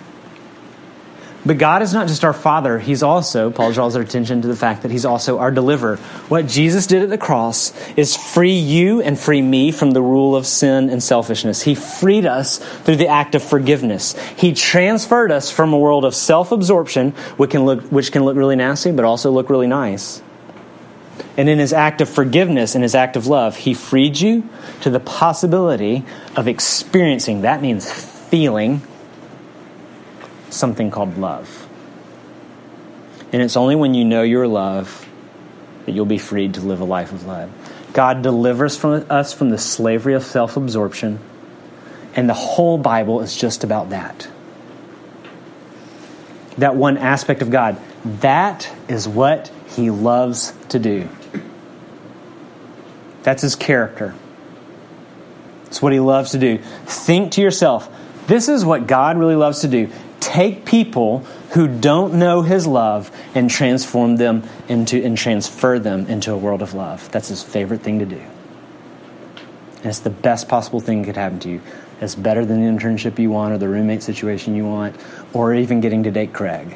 But 1.46 1.60
God 1.60 1.84
is 1.84 1.94
not 1.94 2.08
just 2.08 2.24
our 2.26 2.34
Father, 2.34 2.80
He's 2.80 3.04
also, 3.04 3.52
Paul 3.52 3.72
draws 3.72 3.96
our 3.96 4.02
attention 4.02 4.42
to 4.42 4.48
the 4.48 4.56
fact 4.56 4.82
that 4.82 4.90
He's 4.90 5.06
also 5.06 5.38
our 5.38 5.52
deliverer. 5.52 5.98
What 6.28 6.48
Jesus 6.48 6.88
did 6.88 7.04
at 7.04 7.10
the 7.10 7.20
cross 7.20 7.72
is 7.96 8.16
free 8.16 8.56
you 8.56 9.02
and 9.02 9.20
free 9.20 9.44
me 9.44 9.72
from 9.72 9.92
the 9.92 10.02
rule 10.02 10.36
of 10.36 10.48
sin 10.48 10.90
and 10.90 11.04
selfishness. 11.04 11.62
He 11.62 11.76
freed 11.76 12.26
us 12.26 12.58
through 12.58 12.96
the 12.96 13.10
act 13.10 13.36
of 13.36 13.44
forgiveness. 13.44 14.18
He 14.36 14.54
transferred 14.54 15.32
us 15.32 15.52
from 15.52 15.72
a 15.72 15.78
world 15.78 16.04
of 16.04 16.16
self 16.16 16.52
absorption, 16.52 17.12
which 17.38 17.52
can, 17.52 17.64
look, 17.64 17.84
which 17.92 18.12
can 18.12 18.24
look 18.24 18.36
really 18.36 18.56
nasty, 18.56 18.92
but 18.92 19.06
also 19.06 19.30
look 19.30 19.50
really 19.52 19.68
nice. 19.68 20.24
And 21.38 21.50
in 21.50 21.60
his 21.60 21.74
act 21.74 22.02
of 22.02 22.10
forgiveness 22.10 22.76
and 22.76 22.84
his 22.84 22.96
act 22.96 23.16
of 23.16 23.28
love, 23.28 23.58
he 23.58 23.74
freed 23.74 24.20
you 24.20 24.48
to 24.82 24.90
the 24.90 25.00
possibility 25.00 26.06
of 26.36 26.48
experiencing, 26.48 27.42
that 27.42 27.62
means 27.62 27.92
feeling, 27.92 28.82
something 30.56 30.92
called 30.92 31.18
love. 31.18 31.68
And 33.32 33.42
it's 33.42 33.58
only 33.58 33.76
when 33.76 33.94
you 33.94 34.06
know 34.06 34.24
your 34.24 34.48
love 34.48 35.06
that 35.86 35.92
you'll 35.92 36.06
be 36.06 36.18
freed 36.18 36.56
to 36.56 36.62
live 36.62 36.82
a 36.82 36.86
life 36.86 37.12
of 37.12 37.26
love. 37.26 37.52
God 37.94 38.22
delivers 38.22 38.78
from 38.78 39.06
us 39.10 39.34
from 39.34 39.50
the 39.50 39.58
slavery 39.58 40.14
of 40.16 40.24
self 40.24 40.58
absorption, 40.58 41.20
and 42.16 42.30
the 42.30 42.34
whole 42.34 42.78
Bible 42.78 43.22
is 43.22 43.36
just 43.36 43.64
about 43.64 43.90
that. 43.90 44.28
That 46.58 46.76
one 46.76 46.98
aspect 46.98 47.42
of 47.42 47.50
God. 47.50 47.78
That 48.22 48.72
is 48.88 49.08
what 49.08 49.52
He 49.68 49.90
loves 49.90 50.54
to 50.70 50.80
do. 50.80 51.10
That's 53.24 53.42
His 53.42 53.56
character. 53.56 54.14
It's 55.66 55.82
what 55.82 55.94
He 55.94 56.00
loves 56.00 56.32
to 56.32 56.38
do. 56.38 56.60
Think 56.86 57.34
to 57.34 57.42
yourself, 57.42 57.90
this 58.28 58.50
is 58.50 58.64
what 58.64 58.88
God 58.88 59.18
really 59.18 59.36
loves 59.36 59.62
to 59.62 59.68
do 59.68 59.90
take 60.26 60.66
people 60.66 61.20
who 61.52 61.68
don't 61.68 62.16
know 62.16 62.42
his 62.42 62.66
love 62.66 63.16
and 63.36 63.48
transform 63.50 64.16
them 64.16 64.44
into 64.68 65.02
and 65.02 65.16
transfer 65.16 65.78
them 65.78 66.08
into 66.08 66.34
a 66.34 66.38
world 66.38 66.64
of 66.64 66.74
love. 66.74 67.10
That's 67.12 67.28
his 67.28 67.44
favorite 67.44 67.82
thing 67.82 68.00
to 68.00 68.06
do. 68.06 68.22
And 69.78 69.86
it's 69.86 70.00
the 70.00 70.10
best 70.10 70.50
possible 70.50 70.80
thing 70.80 71.02
that 71.02 71.06
could 71.06 71.16
happen 71.16 71.40
to 71.42 71.50
you. 71.50 71.62
It's 72.02 72.16
better 72.16 72.44
than 72.44 72.60
the 72.60 72.68
internship 72.68 73.20
you 73.20 73.30
want 73.30 73.54
or 73.54 73.60
the 73.60 73.70
roommate 73.70 74.02
situation 74.02 74.56
you 74.56 74.66
want 74.66 74.96
or 75.32 75.54
even 75.54 75.80
getting 75.80 76.04
to 76.04 76.12
date 76.12 76.34
Craig. 76.34 76.76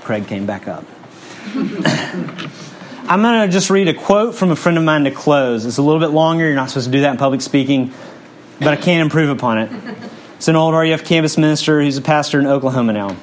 Craig 0.00 0.26
came 0.26 0.44
back 0.44 0.66
up. 0.66 0.84
I'm 3.08 3.22
going 3.22 3.48
to 3.48 3.52
just 3.52 3.70
read 3.70 3.86
a 3.88 3.94
quote 3.94 4.34
from 4.34 4.50
a 4.50 4.56
friend 4.56 4.76
of 4.76 4.82
mine 4.84 5.04
to 5.04 5.12
close. 5.12 5.64
It's 5.64 5.78
a 5.78 5.82
little 5.82 6.00
bit 6.00 6.10
longer. 6.10 6.44
You're 6.44 6.56
not 6.56 6.68
supposed 6.68 6.86
to 6.86 6.92
do 6.92 7.02
that 7.02 7.12
in 7.12 7.16
public 7.16 7.42
speaking, 7.42 7.94
but 8.58 8.68
I 8.68 8.76
can't 8.76 9.02
improve 9.02 9.30
upon 9.30 9.58
it. 9.58 9.70
It's 10.38 10.46
an 10.46 10.54
old 10.54 10.72
RUF 10.72 11.04
campus 11.04 11.36
minister 11.36 11.82
who's 11.82 11.96
a 11.96 12.00
pastor 12.00 12.38
in 12.38 12.46
Oklahoma 12.46 12.92
now. 12.92 13.16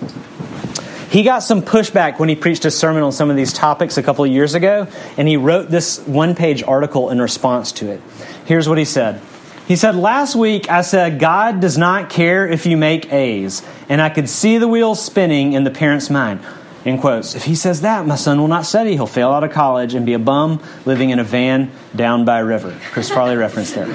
He 1.10 1.24
got 1.24 1.40
some 1.40 1.62
pushback 1.62 2.20
when 2.20 2.28
he 2.28 2.36
preached 2.36 2.66
a 2.66 2.72
sermon 2.72 3.04
on 3.04 3.14
some 3.14 3.30
of 3.30 3.38
these 3.38 3.54
topics 3.54 3.98
a 3.98 4.04
couple 4.04 4.26
of 4.26 4.32
years 4.32 4.54
ago, 4.54 4.90
and 5.16 5.26
he 5.26 5.38
wrote 5.38 5.70
this 5.70 5.98
one 6.00 6.36
page 6.36 6.62
article 6.62 7.12
in 7.12 7.22
response 7.22 7.72
to 7.72 7.90
it. 7.90 8.02
Here's 8.44 8.68
what 8.68 8.78
he 8.78 8.84
said. 8.84 9.22
He 9.66 9.78
said, 9.78 9.96
Last 9.96 10.36
week 10.36 10.70
I 10.70 10.82
said, 10.82 11.18
God 11.18 11.62
does 11.62 11.78
not 11.78 12.10
care 12.10 12.46
if 12.46 12.66
you 12.66 12.76
make 12.76 13.14
A's, 13.14 13.64
and 13.88 14.02
I 14.02 14.10
could 14.10 14.28
see 14.28 14.58
the 14.58 14.68
wheels 14.68 15.02
spinning 15.02 15.54
in 15.54 15.64
the 15.64 15.72
parent's 15.72 16.10
mind. 16.10 16.42
In 16.84 17.00
quotes, 17.00 17.34
if 17.34 17.46
he 17.46 17.56
says 17.56 17.80
that, 17.82 18.06
my 18.06 18.16
son 18.16 18.42
will 18.42 18.50
not 18.50 18.66
study. 18.66 18.92
He'll 18.92 19.08
fail 19.08 19.32
out 19.32 19.46
of 19.46 19.54
college 19.54 19.94
and 19.94 20.06
be 20.06 20.16
a 20.16 20.20
bum 20.20 20.62
living 20.86 21.12
in 21.12 21.20
a 21.20 21.24
van 21.24 21.72
down 21.96 22.26
by 22.26 22.40
a 22.40 22.46
river. 22.46 22.78
Chris 22.92 23.10
Farley 23.10 23.38
referenced 23.38 23.74
there. 23.74 23.88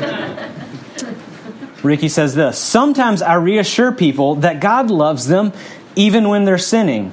Ricky 1.83 2.09
says 2.09 2.35
this 2.35 2.59
Sometimes 2.59 3.23
I 3.23 3.35
reassure 3.35 3.93
people 3.93 4.37
that 4.37 4.61
God 4.61 4.91
loves 4.91 5.27
them 5.27 5.53
even 5.97 6.29
when 6.29 6.45
they're 6.45 6.59
sinning. 6.59 7.13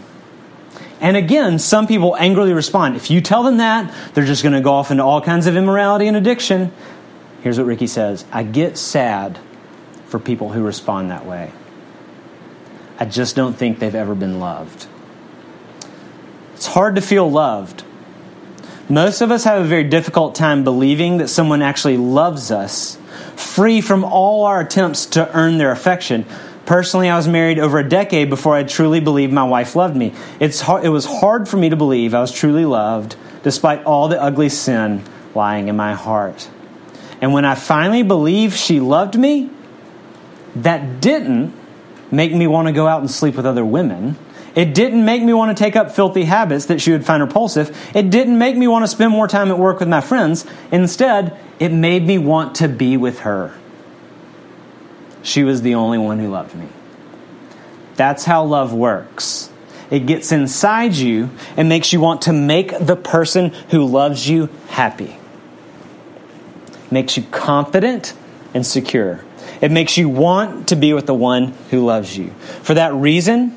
And 0.99 1.15
again, 1.15 1.59
some 1.59 1.85
people 1.85 2.15
angrily 2.17 2.53
respond. 2.53 2.95
If 2.95 3.11
you 3.11 3.21
tell 3.21 3.43
them 3.43 3.57
that, 3.57 3.93
they're 4.13 4.25
just 4.25 4.41
going 4.41 4.53
to 4.53 4.61
go 4.61 4.73
off 4.73 4.89
into 4.89 5.03
all 5.03 5.21
kinds 5.21 5.45
of 5.45 5.55
immorality 5.55 6.07
and 6.07 6.17
addiction. 6.17 6.71
Here's 7.41 7.57
what 7.57 7.67
Ricky 7.67 7.87
says 7.87 8.25
I 8.31 8.43
get 8.43 8.77
sad 8.77 9.39
for 10.07 10.19
people 10.19 10.51
who 10.51 10.63
respond 10.63 11.11
that 11.11 11.25
way. 11.25 11.51
I 12.99 13.05
just 13.05 13.35
don't 13.35 13.53
think 13.53 13.79
they've 13.79 13.93
ever 13.93 14.15
been 14.15 14.39
loved. 14.39 14.87
It's 16.55 16.65
hard 16.65 16.95
to 16.95 17.01
feel 17.01 17.29
loved. 17.29 17.83
Most 18.89 19.21
of 19.21 19.31
us 19.31 19.43
have 19.43 19.61
a 19.61 19.67
very 19.67 19.83
difficult 19.83 20.33
time 20.33 20.63
believing 20.63 21.17
that 21.17 21.27
someone 21.27 21.61
actually 21.61 21.97
loves 21.97 22.51
us 22.51 22.97
free 23.57 23.81
from 23.81 24.03
all 24.03 24.45
our 24.45 24.59
attempts 24.59 25.07
to 25.07 25.35
earn 25.35 25.57
their 25.57 25.71
affection. 25.71 26.23
Personally, 26.67 27.09
I 27.09 27.17
was 27.17 27.27
married 27.27 27.57
over 27.57 27.79
a 27.79 27.89
decade 27.89 28.29
before 28.29 28.53
I 28.53 28.61
truly 28.61 28.99
believed 28.99 29.33
my 29.33 29.45
wife 29.45 29.75
loved 29.75 29.95
me. 29.95 30.13
It's 30.39 30.61
hard, 30.61 30.85
it 30.85 30.89
was 30.89 31.05
hard 31.05 31.49
for 31.49 31.57
me 31.57 31.69
to 31.69 31.75
believe 31.75 32.13
I 32.13 32.19
was 32.19 32.31
truly 32.31 32.65
loved 32.65 33.15
despite 33.41 33.83
all 33.83 34.09
the 34.09 34.21
ugly 34.21 34.49
sin 34.49 35.03
lying 35.33 35.69
in 35.69 35.75
my 35.75 35.95
heart. 35.95 36.47
And 37.19 37.33
when 37.33 37.45
I 37.45 37.55
finally 37.55 38.03
believed 38.03 38.55
she 38.55 38.79
loved 38.79 39.17
me, 39.17 39.49
that 40.57 41.01
didn't 41.01 41.51
make 42.11 42.31
me 42.31 42.45
want 42.45 42.67
to 42.67 42.73
go 42.73 42.85
out 42.85 43.01
and 43.01 43.09
sleep 43.09 43.33
with 43.33 43.47
other 43.47 43.65
women. 43.65 44.17
It 44.57 44.73
didn't 44.73 45.05
make 45.05 45.21
me 45.21 45.33
want 45.33 45.55
to 45.55 45.63
take 45.63 45.75
up 45.75 45.91
filthy 45.91 46.23
habits 46.23 46.65
that 46.65 46.81
she 46.81 46.91
would 46.91 47.05
find 47.05 47.21
repulsive. 47.21 47.77
It 47.95 48.09
didn't 48.09 48.39
make 48.39 48.57
me 48.57 48.67
want 48.67 48.81
to 48.81 48.87
spend 48.87 49.11
more 49.11 49.27
time 49.27 49.51
at 49.51 49.59
work 49.59 49.79
with 49.79 49.87
my 49.87 50.01
friends. 50.01 50.47
Instead, 50.71 51.37
it 51.59 51.71
made 51.71 52.07
me 52.07 52.17
want 52.17 52.55
to 52.55 52.67
be 52.67 52.97
with 52.97 53.19
her. 53.19 53.53
She 55.21 55.43
was 55.43 55.61
the 55.61 55.75
only 55.75 55.99
one 55.99 56.17
who 56.17 56.29
loved 56.29 56.55
me. 56.55 56.69
That's 57.97 58.25
how 58.25 58.45
love 58.45 58.73
works. 58.73 59.51
It 59.91 60.07
gets 60.07 60.31
inside 60.31 60.95
you 60.95 61.29
and 61.55 61.69
makes 61.69 61.93
you 61.93 62.01
want 62.01 62.23
to 62.23 62.33
make 62.33 62.79
the 62.79 62.95
person 62.95 63.51
who 63.69 63.85
loves 63.85 64.27
you 64.27 64.49
happy. 64.69 65.19
Makes 66.89 67.15
you 67.15 67.23
confident 67.29 68.15
and 68.55 68.65
secure. 68.65 69.23
It 69.61 69.71
makes 69.71 69.97
you 69.97 70.09
want 70.09 70.69
to 70.69 70.75
be 70.75 70.93
with 70.93 71.05
the 71.05 71.13
one 71.13 71.53
who 71.69 71.85
loves 71.85 72.17
you. 72.17 72.31
For 72.63 72.73
that 72.73 72.95
reason, 72.95 73.55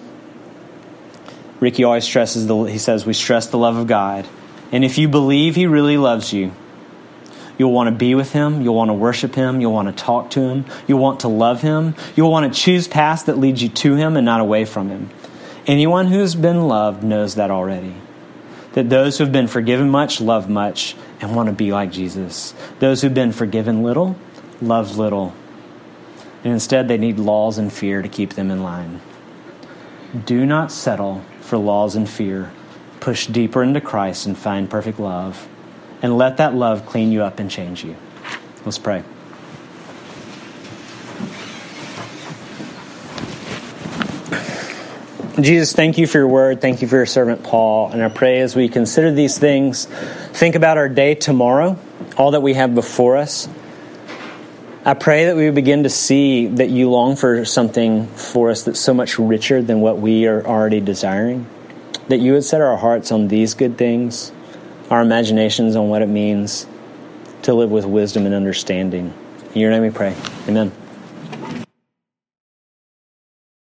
Ricky 1.60 1.84
always 1.84 2.04
stresses 2.04 2.46
the 2.46 2.56
he 2.64 2.78
says 2.78 3.06
we 3.06 3.12
stress 3.12 3.46
the 3.46 3.58
love 3.58 3.76
of 3.76 3.86
God. 3.86 4.26
And 4.72 4.84
if 4.84 4.98
you 4.98 5.08
believe 5.08 5.54
he 5.54 5.66
really 5.66 5.96
loves 5.96 6.32
you, 6.32 6.52
you'll 7.58 7.72
want 7.72 7.88
to 7.88 7.94
be 7.94 8.14
with 8.14 8.32
him, 8.32 8.62
you'll 8.62 8.74
want 8.74 8.88
to 8.88 8.94
worship 8.94 9.34
him, 9.34 9.60
you'll 9.60 9.72
want 9.72 9.94
to 9.94 10.04
talk 10.04 10.30
to 10.30 10.40
him, 10.40 10.64
you'll 10.86 11.00
want 11.00 11.20
to 11.20 11.28
love 11.28 11.60
him, 11.60 11.94
you'll 12.16 12.30
want 12.30 12.52
to 12.52 12.60
choose 12.60 12.88
paths 12.88 13.24
that 13.24 13.38
lead 13.38 13.60
you 13.60 13.68
to 13.68 13.94
him 13.94 14.16
and 14.16 14.24
not 14.24 14.40
away 14.40 14.64
from 14.64 14.88
him. 14.88 15.10
Anyone 15.66 16.06
who's 16.06 16.34
been 16.34 16.68
loved 16.68 17.02
knows 17.02 17.34
that 17.34 17.50
already. 17.50 17.94
That 18.72 18.88
those 18.88 19.18
who've 19.18 19.32
been 19.32 19.48
forgiven 19.48 19.90
much 19.90 20.20
love 20.20 20.48
much 20.48 20.96
and 21.20 21.36
want 21.36 21.48
to 21.48 21.52
be 21.52 21.72
like 21.72 21.90
Jesus. 21.90 22.54
Those 22.78 23.02
who've 23.02 23.12
been 23.12 23.32
forgiven 23.32 23.82
little 23.82 24.16
love 24.62 24.96
little 24.96 25.34
and 26.44 26.52
instead 26.52 26.88
they 26.88 26.98
need 26.98 27.18
laws 27.18 27.58
and 27.58 27.72
fear 27.72 28.02
to 28.02 28.08
keep 28.08 28.34
them 28.34 28.50
in 28.50 28.62
line. 28.62 29.00
Do 30.24 30.46
not 30.46 30.72
settle 30.72 31.22
for 31.50 31.58
laws 31.58 31.96
and 31.96 32.08
fear. 32.08 32.52
Push 33.00 33.26
deeper 33.26 33.62
into 33.62 33.80
Christ 33.80 34.24
and 34.24 34.38
find 34.38 34.70
perfect 34.70 35.00
love. 35.00 35.48
And 36.00 36.16
let 36.16 36.36
that 36.36 36.54
love 36.54 36.86
clean 36.86 37.10
you 37.10 37.24
up 37.24 37.40
and 37.40 37.50
change 37.50 37.84
you. 37.84 37.96
Let's 38.64 38.78
pray. 38.78 39.02
Jesus, 45.40 45.72
thank 45.72 45.98
you 45.98 46.06
for 46.06 46.18
your 46.18 46.28
word. 46.28 46.60
Thank 46.60 46.82
you 46.82 46.88
for 46.88 46.96
your 46.96 47.06
servant 47.06 47.42
Paul. 47.42 47.90
And 47.90 48.02
I 48.02 48.08
pray 48.08 48.40
as 48.40 48.54
we 48.54 48.68
consider 48.68 49.10
these 49.10 49.38
things, 49.38 49.86
think 49.86 50.54
about 50.54 50.76
our 50.78 50.88
day 50.88 51.14
tomorrow, 51.14 51.78
all 52.16 52.30
that 52.30 52.42
we 52.42 52.54
have 52.54 52.74
before 52.74 53.16
us. 53.16 53.48
I 54.90 54.94
pray 54.94 55.26
that 55.26 55.36
we 55.36 55.48
begin 55.50 55.84
to 55.84 55.88
see 55.88 56.48
that 56.48 56.68
you 56.68 56.90
long 56.90 57.14
for 57.14 57.44
something 57.44 58.08
for 58.08 58.50
us 58.50 58.64
that's 58.64 58.80
so 58.80 58.92
much 58.92 59.20
richer 59.20 59.62
than 59.62 59.80
what 59.80 60.00
we 60.00 60.26
are 60.26 60.44
already 60.44 60.80
desiring. 60.80 61.46
That 62.08 62.18
you 62.18 62.32
would 62.32 62.42
set 62.42 62.60
our 62.60 62.76
hearts 62.76 63.12
on 63.12 63.28
these 63.28 63.54
good 63.54 63.78
things, 63.78 64.32
our 64.90 65.00
imaginations 65.00 65.76
on 65.76 65.90
what 65.90 66.02
it 66.02 66.08
means 66.08 66.66
to 67.42 67.54
live 67.54 67.70
with 67.70 67.84
wisdom 67.84 68.26
and 68.26 68.34
understanding. 68.34 69.14
In 69.54 69.60
your 69.60 69.70
name 69.70 69.82
we 69.82 69.90
pray. 69.90 70.16
Amen. 70.48 70.72